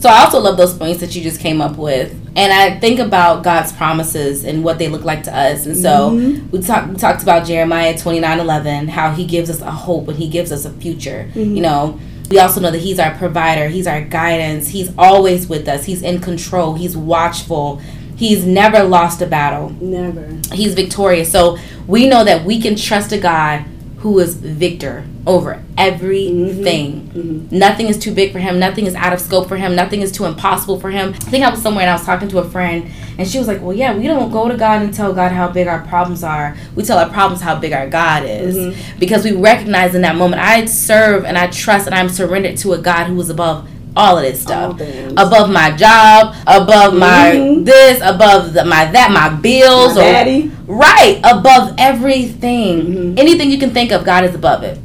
So 0.00 0.08
I 0.08 0.24
also 0.24 0.38
love 0.38 0.56
those 0.56 0.74
points 0.74 1.00
that 1.00 1.14
you 1.16 1.22
just 1.22 1.40
came 1.40 1.60
up 1.60 1.76
with, 1.76 2.14
and 2.38 2.52
I 2.52 2.78
think 2.78 3.00
about 3.00 3.42
God's 3.42 3.72
promises 3.72 4.44
and 4.44 4.62
what 4.62 4.78
they 4.78 4.88
look 4.88 5.04
like 5.04 5.24
to 5.24 5.36
us. 5.36 5.66
And 5.66 5.76
so 5.76 6.10
Mhm. 6.12 6.50
we 6.52 6.60
talked 6.60 6.88
we 6.88 6.94
talked 6.96 7.22
about 7.24 7.44
Jeremiah 7.44 7.98
twenty 7.98 8.20
nine 8.20 8.38
eleven, 8.38 8.86
how 8.86 9.10
He 9.10 9.24
gives 9.24 9.50
us 9.50 9.60
a 9.60 9.70
hope 9.72 10.06
and 10.08 10.16
He 10.16 10.28
gives 10.28 10.52
us 10.52 10.64
a 10.64 10.70
future. 10.70 11.26
Mhm. 11.34 11.56
You 11.56 11.62
know, 11.62 11.98
we 12.30 12.38
also 12.38 12.60
know 12.60 12.70
that 12.70 12.80
He's 12.80 13.00
our 13.00 13.10
provider, 13.10 13.68
He's 13.68 13.88
our 13.88 14.00
guidance, 14.02 14.68
He's 14.68 14.90
always 14.96 15.48
with 15.48 15.66
us, 15.68 15.84
He's 15.86 16.02
in 16.02 16.20
control, 16.20 16.74
He's 16.74 16.96
watchful, 16.96 17.80
He's 18.14 18.44
never 18.44 18.84
lost 18.84 19.20
a 19.20 19.26
battle, 19.26 19.72
Never. 19.80 20.26
He's 20.52 20.74
victorious. 20.74 21.30
So 21.32 21.56
we 21.88 22.06
know 22.08 22.22
that 22.24 22.44
we 22.44 22.60
can 22.60 22.76
trust 22.76 23.10
a 23.12 23.18
God 23.18 23.64
who 24.00 24.18
is 24.20 24.34
victor 24.34 25.04
over 25.26 25.58
everything. 25.76 27.10
Mhm. 27.14 27.52
Nothing 27.52 27.88
is 27.88 27.98
too 27.98 28.12
big 28.12 28.32
for 28.32 28.38
him. 28.38 28.58
Nothing 28.58 28.86
is 28.86 28.94
out 28.94 29.12
of 29.12 29.20
scope 29.20 29.48
for 29.48 29.56
him. 29.56 29.74
Nothing 29.74 30.02
is 30.02 30.12
too 30.12 30.24
impossible 30.24 30.78
for 30.78 30.90
him. 30.90 31.14
I 31.26 31.30
think 31.30 31.44
I 31.44 31.50
was 31.50 31.60
somewhere 31.60 31.82
and 31.82 31.90
I 31.90 31.94
was 31.94 32.04
talking 32.04 32.28
to 32.28 32.38
a 32.38 32.44
friend, 32.44 32.86
and 33.18 33.26
she 33.26 33.38
was 33.38 33.48
like, 33.48 33.60
"Well, 33.60 33.74
yeah, 33.76 33.96
we 33.96 34.06
don't 34.06 34.30
go 34.30 34.48
to 34.48 34.56
God 34.56 34.82
and 34.82 34.94
tell 34.94 35.12
God 35.12 35.32
how 35.32 35.48
big 35.48 35.66
our 35.66 35.80
problems 35.80 36.22
are. 36.22 36.56
We 36.76 36.84
tell 36.84 36.98
our 36.98 37.08
problems 37.08 37.42
how 37.42 37.56
big 37.56 37.72
our 37.72 37.88
God 37.88 38.22
is, 38.24 38.56
Mhm. 38.56 38.74
because 39.00 39.24
we 39.24 39.32
recognize 39.32 39.94
in 39.96 40.02
that 40.02 40.16
moment 40.16 40.42
I 40.42 40.64
serve 40.66 41.24
and 41.24 41.36
I 41.36 41.48
trust 41.48 41.86
and 41.86 41.94
I'm 41.94 42.08
surrendered 42.08 42.56
to 42.58 42.74
a 42.74 42.78
God 42.78 43.08
who 43.08 43.20
is 43.20 43.30
above." 43.30 43.64
All 43.98 44.16
of 44.16 44.22
this 44.22 44.40
stuff 44.40 44.80
above 45.16 45.50
my 45.50 45.76
job, 45.76 46.34
above 46.46 46.94
my 46.94 47.32
mm-hmm. 47.34 47.64
this, 47.64 48.00
above 48.02 48.52
the, 48.52 48.64
my 48.64 48.84
that, 48.92 49.10
my 49.10 49.28
bills, 49.28 49.96
my 49.96 50.00
or 50.00 50.12
daddy. 50.12 50.52
right 50.66 51.20
above 51.24 51.74
everything. 51.78 52.86
Mm-hmm. 52.86 53.18
Anything 53.18 53.50
you 53.50 53.58
can 53.58 53.70
think 53.70 53.90
of, 53.90 54.04
God 54.04 54.24
is 54.24 54.34
above 54.34 54.62
it. 54.62 54.78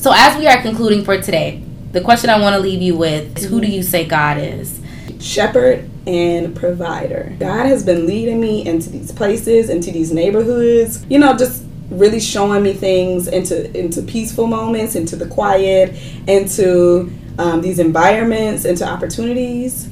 So 0.00 0.12
as 0.14 0.38
we 0.38 0.46
are 0.46 0.60
concluding 0.62 1.04
for 1.04 1.20
today, 1.20 1.62
the 1.92 2.00
question 2.00 2.30
I 2.30 2.40
want 2.40 2.54
to 2.54 2.60
leave 2.60 2.82
you 2.82 2.96
with 2.96 3.38
is: 3.38 3.44
Who 3.44 3.60
do 3.60 3.66
you 3.66 3.82
say 3.82 4.06
God 4.06 4.38
is? 4.38 4.80
Shepherd 5.20 5.88
and 6.06 6.56
provider. 6.56 7.34
God 7.38 7.66
has 7.66 7.84
been 7.84 8.06
leading 8.06 8.40
me 8.40 8.66
into 8.66 8.90
these 8.90 9.12
places, 9.12 9.70
into 9.70 9.90
these 9.90 10.12
neighborhoods. 10.12 11.04
You 11.08 11.18
know, 11.18 11.36
just 11.36 11.64
really 11.90 12.20
showing 12.20 12.62
me 12.62 12.72
things 12.72 13.28
into 13.28 13.76
into 13.78 14.02
peaceful 14.02 14.46
moments, 14.46 14.94
into 14.94 15.16
the 15.16 15.26
quiet, 15.26 15.96
into 16.26 17.12
um, 17.38 17.60
these 17.60 17.78
environments, 17.78 18.64
into 18.64 18.86
opportunities. 18.86 19.88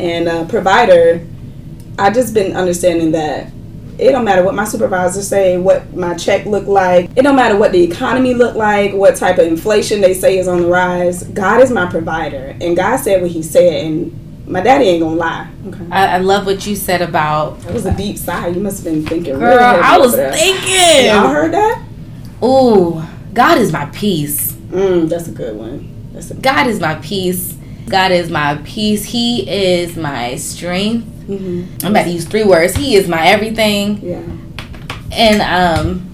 And 0.00 0.28
uh, 0.28 0.46
provider, 0.46 1.26
I 1.98 2.10
just 2.10 2.34
been 2.34 2.56
understanding 2.56 3.12
that 3.12 3.50
it 3.98 4.12
don't 4.12 4.24
matter 4.24 4.44
what 4.44 4.54
my 4.54 4.64
supervisors 4.64 5.26
say, 5.26 5.58
what 5.58 5.92
my 5.94 6.14
check 6.14 6.46
look 6.46 6.66
like. 6.66 7.10
It 7.16 7.22
don't 7.22 7.34
matter 7.34 7.56
what 7.56 7.72
the 7.72 7.82
economy 7.82 8.32
look 8.32 8.54
like, 8.54 8.92
what 8.92 9.16
type 9.16 9.38
of 9.38 9.46
inflation 9.46 10.00
they 10.00 10.14
say 10.14 10.38
is 10.38 10.46
on 10.46 10.62
the 10.62 10.68
rise. 10.68 11.24
God 11.24 11.60
is 11.60 11.72
my 11.72 11.86
provider, 11.86 12.56
and 12.60 12.76
God 12.76 12.98
said 12.98 13.20
what 13.20 13.32
He 13.32 13.42
said, 13.42 13.84
and 13.84 14.46
my 14.46 14.60
daddy 14.60 14.84
ain't 14.84 15.02
gonna 15.02 15.16
lie. 15.16 15.50
Okay. 15.66 15.86
I, 15.90 16.14
I, 16.14 16.18
love 16.18 16.46
what 16.46 16.64
you 16.64 16.76
said 16.76 17.02
about. 17.02 17.60
That 17.62 17.74
was 17.74 17.86
a 17.86 17.94
deep 17.94 18.16
sigh. 18.16 18.48
You 18.48 18.60
must 18.60 18.84
have 18.84 18.94
been 18.94 19.04
thinking. 19.04 19.34
Girl, 19.34 19.40
really 19.40 19.58
I 19.58 19.98
was 19.98 20.14
thinking. 20.14 21.06
Y'all 21.06 21.28
heard 21.28 21.52
that? 21.52 21.84
Ooh, 22.42 23.02
God 23.34 23.58
is 23.58 23.72
my 23.72 23.86
peace. 23.86 24.52
Mm, 24.52 25.08
that's 25.08 25.26
a 25.26 25.32
good 25.32 25.56
one. 25.56 25.97
A 26.18 26.34
God 26.34 26.66
is 26.66 26.80
my 26.80 26.96
peace. 26.96 27.56
God 27.88 28.12
is 28.12 28.30
my 28.30 28.60
peace. 28.64 29.04
He 29.04 29.48
is 29.48 29.96
my 29.96 30.36
strength. 30.36 31.06
Mm-hmm. 31.26 31.86
I'm 31.86 31.92
about 31.92 32.04
to 32.04 32.10
use 32.10 32.26
three 32.26 32.44
words. 32.44 32.74
He 32.74 32.96
is 32.96 33.08
my 33.08 33.26
everything. 33.28 34.00
Yeah. 34.02 34.22
And 35.12 35.40
um, 35.42 36.08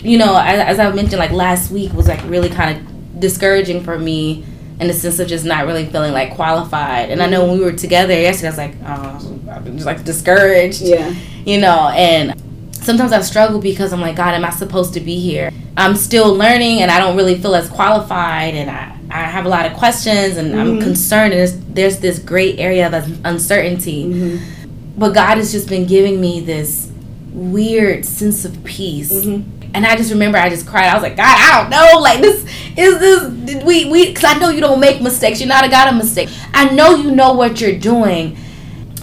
you 0.00 0.18
know, 0.18 0.36
as, 0.36 0.78
as 0.78 0.78
I 0.78 0.90
mentioned, 0.92 1.18
like 1.18 1.32
last 1.32 1.70
week 1.70 1.92
was 1.92 2.08
like 2.08 2.22
really 2.24 2.48
kind 2.48 2.76
of 2.76 3.20
discouraging 3.20 3.82
for 3.82 3.98
me 3.98 4.44
in 4.78 4.88
the 4.88 4.92
sense 4.92 5.18
of 5.18 5.28
just 5.28 5.44
not 5.44 5.66
really 5.66 5.86
feeling 5.86 6.12
like 6.12 6.34
qualified. 6.34 7.10
And 7.10 7.22
I 7.22 7.28
know 7.28 7.46
when 7.46 7.58
we 7.58 7.64
were 7.64 7.72
together 7.72 8.12
yesterday, 8.12 8.48
I 8.48 8.50
was 8.50 8.58
like, 8.58 8.74
oh, 8.84 9.40
I'm 9.50 9.72
just 9.72 9.86
like 9.86 10.04
discouraged. 10.04 10.82
Yeah. 10.82 11.14
You 11.44 11.60
know, 11.60 11.90
and 11.94 12.34
sometimes 12.72 13.12
I 13.12 13.20
struggle 13.22 13.58
because 13.58 13.92
I'm 13.92 14.00
like, 14.00 14.16
God, 14.16 14.34
am 14.34 14.44
I 14.44 14.50
supposed 14.50 14.94
to 14.94 15.00
be 15.00 15.18
here? 15.18 15.50
I'm 15.76 15.96
still 15.96 16.34
learning 16.34 16.82
and 16.82 16.90
I 16.90 16.98
don't 16.98 17.16
really 17.16 17.40
feel 17.40 17.54
as 17.54 17.68
qualified 17.68 18.54
and 18.54 18.70
I, 18.70 18.95
I 19.10 19.24
have 19.24 19.46
a 19.46 19.48
lot 19.48 19.66
of 19.66 19.74
questions 19.74 20.36
and 20.36 20.52
mm-hmm. 20.52 20.58
I'm 20.58 20.80
concerned 20.80 21.32
and 21.32 21.40
there's, 21.40 21.58
there's 21.60 21.98
this 22.00 22.18
great 22.18 22.58
area 22.58 22.86
of 22.86 23.24
uncertainty. 23.24 24.06
Mm-hmm. 24.06 24.98
But 24.98 25.14
God 25.14 25.36
has 25.36 25.52
just 25.52 25.68
been 25.68 25.86
giving 25.86 26.20
me 26.20 26.40
this 26.40 26.90
weird 27.32 28.04
sense 28.04 28.44
of 28.44 28.64
peace. 28.64 29.12
Mm-hmm 29.12 29.56
and 29.76 29.86
I 29.86 29.94
just 29.94 30.10
remember 30.10 30.38
I 30.38 30.48
just 30.48 30.66
cried. 30.66 30.86
I 30.86 30.94
was 30.94 31.02
like, 31.02 31.16
God, 31.16 31.36
I 31.38 31.60
don't 31.60 31.70
know. 31.70 32.00
Like 32.00 32.22
this 32.22 32.44
is 32.78 32.98
this 32.98 33.62
we 33.62 33.84
we 33.90 34.08
because 34.08 34.24
I 34.24 34.38
know 34.38 34.48
you 34.48 34.62
don't 34.62 34.80
make 34.80 35.02
mistakes. 35.02 35.38
You're 35.38 35.50
not 35.50 35.66
a 35.66 35.68
God 35.68 35.88
of 35.88 35.96
mistake. 35.96 36.30
I 36.54 36.70
know 36.70 36.94
you 36.94 37.10
know 37.10 37.34
what 37.34 37.60
you're 37.60 37.78
doing. 37.78 38.38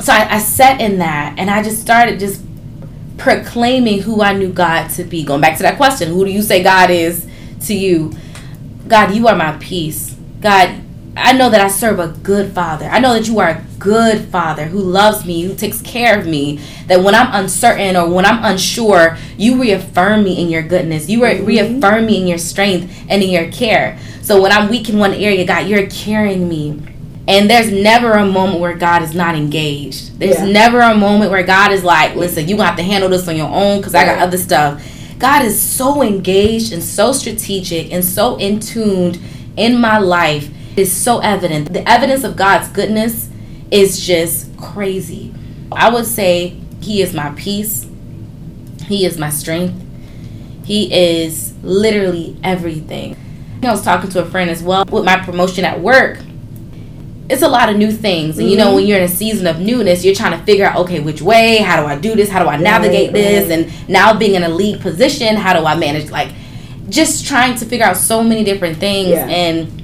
So 0.01 0.11
I, 0.11 0.35
I 0.35 0.39
sat 0.39 0.81
in 0.81 0.97
that 0.97 1.35
and 1.37 1.51
I 1.51 1.61
just 1.61 1.79
started 1.79 2.19
just 2.19 2.41
proclaiming 3.17 4.01
who 4.01 4.23
I 4.23 4.33
knew 4.33 4.51
God 4.51 4.89
to 4.91 5.03
be. 5.03 5.23
Going 5.23 5.41
back 5.41 5.57
to 5.57 5.63
that 5.63 5.77
question, 5.77 6.09
who 6.09 6.25
do 6.25 6.31
you 6.31 6.41
say 6.41 6.63
God 6.63 6.89
is 6.89 7.27
to 7.67 7.75
you? 7.75 8.11
God, 8.87 9.15
you 9.15 9.27
are 9.27 9.35
my 9.35 9.57
peace. 9.59 10.15
God, 10.41 10.81
I 11.15 11.33
know 11.33 11.49
that 11.49 11.61
I 11.61 11.67
serve 11.67 11.99
a 11.99 12.07
good 12.07 12.53
father. 12.53 12.85
I 12.85 12.99
know 12.99 13.13
that 13.13 13.27
you 13.27 13.39
are 13.39 13.49
a 13.49 13.65
good 13.77 14.25
father 14.25 14.65
who 14.65 14.79
loves 14.79 15.25
me, 15.25 15.43
who 15.43 15.55
takes 15.55 15.81
care 15.81 16.19
of 16.19 16.25
me. 16.25 16.59
That 16.87 17.03
when 17.03 17.13
I'm 17.13 17.29
uncertain 17.33 17.95
or 17.95 18.09
when 18.09 18.25
I'm 18.25 18.43
unsure, 18.43 19.17
you 19.37 19.61
reaffirm 19.61 20.23
me 20.23 20.41
in 20.41 20.49
your 20.49 20.63
goodness. 20.63 21.09
You 21.09 21.23
re- 21.23 21.35
mm-hmm. 21.35 21.45
reaffirm 21.45 22.05
me 22.07 22.21
in 22.21 22.27
your 22.27 22.39
strength 22.39 23.05
and 23.07 23.21
in 23.21 23.29
your 23.29 23.51
care. 23.51 23.99
So 24.21 24.41
when 24.41 24.51
I'm 24.51 24.69
weak 24.69 24.89
in 24.89 24.97
one 24.97 25.13
area, 25.13 25.45
God, 25.45 25.67
you're 25.67 25.87
carrying 25.87 26.49
me. 26.49 26.81
And 27.27 27.49
there's 27.49 27.71
never 27.71 28.13
a 28.13 28.25
moment 28.25 28.59
where 28.59 28.75
God 28.75 29.01
is 29.01 29.13
not 29.13 29.35
engaged. 29.35 30.19
There's 30.19 30.39
yeah. 30.39 30.45
never 30.45 30.81
a 30.81 30.95
moment 30.95 31.31
where 31.31 31.43
God 31.43 31.71
is 31.71 31.83
like, 31.83 32.15
listen, 32.15 32.47
you 32.49 32.59
have 32.59 32.75
to 32.75 32.83
handle 32.83 33.09
this 33.09 33.27
on 33.27 33.37
your 33.37 33.49
own 33.49 33.79
because 33.79 33.95
I 33.95 34.03
got 34.03 34.19
other 34.19 34.37
stuff. 34.37 34.83
God 35.19 35.45
is 35.45 35.59
so 35.59 36.01
engaged 36.01 36.73
and 36.73 36.83
so 36.83 37.11
strategic 37.11 37.91
and 37.91 38.03
so 38.03 38.35
in 38.37 38.59
tuned 38.59 39.19
in 39.55 39.79
my 39.79 39.97
life 39.97 40.49
It's 40.75 40.91
so 40.91 41.19
evident. 41.19 41.71
The 41.71 41.87
evidence 41.87 42.23
of 42.23 42.35
God's 42.35 42.67
goodness 42.69 43.29
is 43.69 44.03
just 44.03 44.57
crazy. 44.57 45.33
I 45.71 45.89
would 45.89 46.07
say 46.07 46.59
He 46.81 47.01
is 47.01 47.13
my 47.13 47.29
peace, 47.31 47.87
He 48.87 49.05
is 49.05 49.19
my 49.19 49.29
strength, 49.29 49.79
He 50.65 50.91
is 50.91 51.53
literally 51.61 52.37
everything. 52.43 53.15
I 53.63 53.71
was 53.71 53.83
talking 53.83 54.09
to 54.09 54.21
a 54.21 54.25
friend 54.25 54.49
as 54.49 54.63
well 54.63 54.83
with 54.91 55.05
my 55.05 55.17
promotion 55.17 55.63
at 55.63 55.79
work. 55.79 56.19
It's 57.29 57.41
a 57.41 57.47
lot 57.47 57.69
of 57.69 57.77
new 57.77 57.91
things. 57.91 58.37
And 58.37 58.49
you 58.49 58.57
know, 58.57 58.67
mm-hmm. 58.67 58.75
when 58.75 58.85
you're 58.85 58.97
in 58.97 59.03
a 59.03 59.07
season 59.07 59.47
of 59.47 59.59
newness, 59.59 60.03
you're 60.03 60.15
trying 60.15 60.37
to 60.37 60.45
figure 60.45 60.65
out, 60.65 60.77
okay, 60.77 60.99
which 60.99 61.21
way? 61.21 61.57
How 61.57 61.81
do 61.81 61.87
I 61.87 61.97
do 61.97 62.15
this? 62.15 62.29
How 62.29 62.43
do 62.43 62.49
I 62.49 62.57
navigate 62.57 63.07
right, 63.07 63.13
this? 63.13 63.49
Right. 63.49 63.59
And 63.59 63.89
now 63.89 64.17
being 64.17 64.35
in 64.35 64.43
a 64.43 64.49
lead 64.49 64.81
position, 64.81 65.35
how 65.35 65.57
do 65.57 65.65
I 65.65 65.75
manage? 65.75 66.11
Like, 66.11 66.33
just 66.89 67.25
trying 67.25 67.55
to 67.55 67.65
figure 67.65 67.85
out 67.85 67.97
so 67.97 68.23
many 68.23 68.43
different 68.43 68.77
things. 68.77 69.11
Yeah. 69.11 69.25
And 69.27 69.83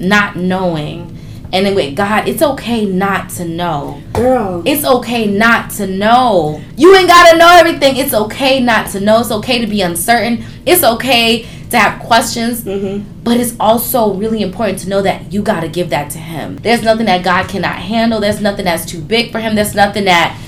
not 0.00 0.36
knowing. 0.36 1.14
And 1.52 1.64
then 1.64 1.74
with 1.74 1.96
God, 1.96 2.28
it's 2.28 2.42
okay 2.42 2.84
not 2.84 3.30
to 3.30 3.44
know. 3.44 4.02
Girl. 4.12 4.62
It's 4.66 4.84
okay 4.84 5.26
not 5.26 5.70
to 5.72 5.86
know. 5.86 6.62
You 6.76 6.94
ain't 6.94 7.08
gotta 7.08 7.38
know 7.38 7.48
everything. 7.48 7.96
It's 7.96 8.12
okay 8.12 8.60
not 8.60 8.90
to 8.90 9.00
know. 9.00 9.20
It's 9.20 9.30
okay 9.30 9.58
to 9.58 9.66
be 9.66 9.80
uncertain. 9.80 10.44
It's 10.66 10.84
okay 10.84 11.48
to 11.70 11.78
have 11.78 12.00
questions. 12.00 12.62
Mm-hmm. 12.62 13.22
But 13.22 13.38
it's 13.38 13.54
also 13.60 14.14
really 14.14 14.42
important 14.42 14.78
to 14.80 14.88
know 14.88 15.02
that 15.02 15.32
you 15.32 15.42
gotta 15.42 15.68
give 15.68 15.90
that 15.90 16.10
to 16.12 16.18
Him. 16.18 16.56
There's 16.56 16.82
nothing 16.82 17.06
that 17.06 17.24
God 17.24 17.48
cannot 17.48 17.76
handle. 17.76 18.20
There's 18.20 18.40
nothing 18.40 18.64
that's 18.64 18.86
too 18.86 19.00
big 19.00 19.32
for 19.32 19.38
Him. 19.40 19.54
There's 19.54 19.74
nothing 19.74 20.04
that, 20.04 20.38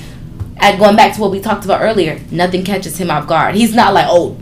at 0.58 0.78
going 0.78 0.96
back 0.96 1.14
to 1.14 1.20
what 1.20 1.30
we 1.30 1.40
talked 1.40 1.64
about 1.64 1.82
earlier, 1.82 2.20
nothing 2.30 2.64
catches 2.64 2.98
Him 2.98 3.10
off 3.10 3.26
guard. 3.26 3.54
He's 3.54 3.74
not 3.74 3.94
like, 3.94 4.06
oh, 4.08 4.36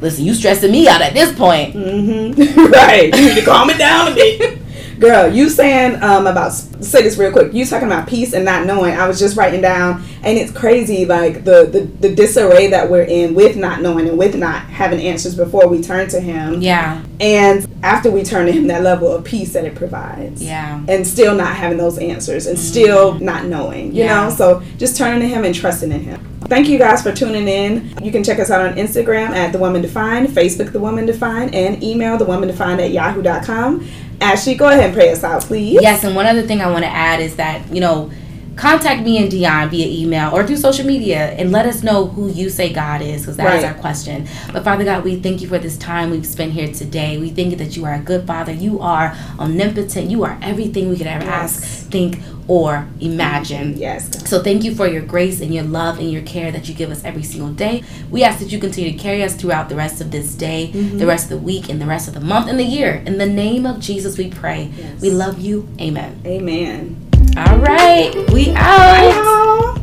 listen, 0.00 0.24
you 0.24 0.34
stressing 0.34 0.70
me 0.70 0.88
out 0.88 1.00
at 1.00 1.14
this 1.14 1.36
point. 1.36 1.74
Mm-hmm. 1.74 2.72
right. 2.72 3.14
You 3.14 3.28
need 3.28 3.40
to 3.40 3.44
calm 3.44 3.70
it 3.70 3.78
down 3.78 4.12
a 4.12 4.14
bit. 4.14 4.58
Girl, 5.02 5.34
you 5.34 5.48
saying 5.48 6.00
um, 6.00 6.28
about 6.28 6.52
say 6.52 7.02
this 7.02 7.18
real 7.18 7.32
quick. 7.32 7.52
You 7.52 7.66
talking 7.66 7.88
about 7.88 8.06
peace 8.06 8.34
and 8.34 8.44
not 8.44 8.66
knowing. 8.66 8.94
I 8.94 9.08
was 9.08 9.18
just 9.18 9.36
writing 9.36 9.60
down, 9.60 10.00
and 10.22 10.38
it's 10.38 10.52
crazy 10.52 11.04
like 11.04 11.42
the, 11.42 11.66
the 11.66 11.80
the 12.08 12.14
disarray 12.14 12.68
that 12.68 12.88
we're 12.88 13.02
in 13.02 13.34
with 13.34 13.56
not 13.56 13.82
knowing 13.82 14.08
and 14.08 14.16
with 14.16 14.36
not 14.36 14.62
having 14.66 15.00
answers 15.00 15.34
before 15.34 15.66
we 15.66 15.82
turn 15.82 16.08
to 16.10 16.20
Him. 16.20 16.62
Yeah. 16.62 17.02
And 17.18 17.66
after 17.82 18.12
we 18.12 18.22
turn 18.22 18.46
to 18.46 18.52
Him, 18.52 18.68
that 18.68 18.84
level 18.84 19.10
of 19.10 19.24
peace 19.24 19.54
that 19.54 19.64
it 19.64 19.74
provides. 19.74 20.40
Yeah. 20.40 20.84
And 20.86 21.04
still 21.04 21.34
not 21.34 21.56
having 21.56 21.78
those 21.78 21.98
answers, 21.98 22.46
and 22.46 22.56
mm-hmm. 22.56 22.64
still 22.64 23.14
not 23.14 23.46
knowing. 23.46 23.88
You 23.88 24.04
yeah. 24.04 24.28
know, 24.28 24.30
so 24.30 24.62
just 24.78 24.96
turning 24.96 25.18
to 25.18 25.26
Him 25.26 25.44
and 25.44 25.52
trusting 25.52 25.90
in 25.90 26.00
Him. 26.00 26.32
Thank 26.46 26.68
you 26.68 26.78
guys 26.78 27.02
for 27.02 27.12
tuning 27.12 27.48
in. 27.48 27.92
You 28.04 28.12
can 28.12 28.22
check 28.22 28.38
us 28.38 28.50
out 28.50 28.64
on 28.64 28.76
Instagram 28.76 29.30
at 29.30 29.52
The 29.52 29.58
Woman 29.58 29.80
Defined, 29.82 30.28
Facebook 30.28 30.72
The 30.72 30.80
Woman 30.80 31.06
Defined, 31.06 31.54
and 31.54 31.82
email 31.82 32.18
The 32.18 32.24
Woman 32.24 32.48
Defined 32.48 32.80
at 32.80 32.90
yahoo.com. 32.90 33.88
Ashley, 34.22 34.54
go 34.54 34.68
ahead 34.68 34.84
and 34.84 34.94
pray 34.94 35.10
us 35.10 35.24
out, 35.24 35.42
please. 35.42 35.78
Yes, 35.80 36.04
and 36.04 36.14
one 36.14 36.26
other 36.26 36.42
thing 36.42 36.60
I 36.60 36.70
want 36.70 36.84
to 36.84 36.90
add 36.90 37.20
is 37.20 37.36
that, 37.36 37.68
you 37.74 37.80
know, 37.80 38.10
contact 38.56 39.02
me 39.02 39.18
and 39.18 39.30
Dion 39.30 39.70
via 39.70 39.86
email 39.86 40.34
or 40.34 40.46
through 40.46 40.56
social 40.56 40.86
media 40.86 41.30
and 41.32 41.52
let 41.52 41.66
us 41.66 41.82
know 41.82 42.06
who 42.06 42.28
you 42.30 42.50
say 42.50 42.72
God 42.72 43.02
is 43.02 43.22
because 43.22 43.36
that 43.36 43.46
right. 43.46 43.58
is 43.58 43.64
our 43.64 43.74
question. 43.74 44.28
But 44.52 44.64
Father 44.64 44.84
God, 44.84 45.04
we 45.04 45.16
thank 45.16 45.40
you 45.40 45.48
for 45.48 45.58
this 45.58 45.76
time 45.78 46.10
we've 46.10 46.26
spent 46.26 46.52
here 46.52 46.72
today. 46.72 47.18
We 47.18 47.30
thank 47.30 47.50
you 47.50 47.56
that 47.56 47.76
you 47.76 47.84
are 47.84 47.94
a 47.94 48.00
good 48.00 48.26
Father. 48.26 48.52
You 48.52 48.80
are 48.80 49.16
omnipotent. 49.38 50.10
You 50.10 50.24
are 50.24 50.38
everything 50.42 50.88
we 50.88 50.96
could 50.96 51.06
ever 51.06 51.24
yes. 51.24 51.62
ask, 51.62 51.90
think, 51.90 52.18
or 52.48 52.88
imagine. 53.00 53.76
Yes. 53.76 54.28
So 54.28 54.42
thank 54.42 54.64
you 54.64 54.74
for 54.74 54.86
your 54.86 55.02
grace 55.02 55.40
and 55.40 55.54
your 55.54 55.64
love 55.64 55.98
and 55.98 56.10
your 56.10 56.22
care 56.22 56.50
that 56.52 56.68
you 56.68 56.74
give 56.74 56.90
us 56.90 57.04
every 57.04 57.22
single 57.22 57.52
day. 57.52 57.82
We 58.10 58.24
ask 58.24 58.40
that 58.40 58.50
you 58.52 58.58
continue 58.58 58.92
to 58.92 58.98
carry 58.98 59.22
us 59.22 59.34
throughout 59.34 59.68
the 59.68 59.76
rest 59.76 60.00
of 60.00 60.10
this 60.10 60.34
day, 60.34 60.70
mm-hmm. 60.72 60.98
the 60.98 61.06
rest 61.06 61.24
of 61.24 61.30
the 61.30 61.44
week, 61.44 61.68
and 61.68 61.80
the 61.80 61.86
rest 61.86 62.08
of 62.08 62.14
the 62.14 62.20
month 62.20 62.48
and 62.48 62.58
the 62.58 62.64
year. 62.64 63.02
In 63.06 63.18
the 63.18 63.26
name 63.26 63.66
of 63.66 63.80
Jesus, 63.80 64.18
we 64.18 64.30
pray. 64.30 64.70
Yes. 64.76 65.00
We 65.00 65.10
love 65.10 65.38
you. 65.38 65.68
Amen. 65.80 66.20
Amen. 66.26 67.11
All 67.36 67.58
right, 67.58 68.12
we 68.32 68.50
out. 68.50 69.74
Bye, 69.76 69.81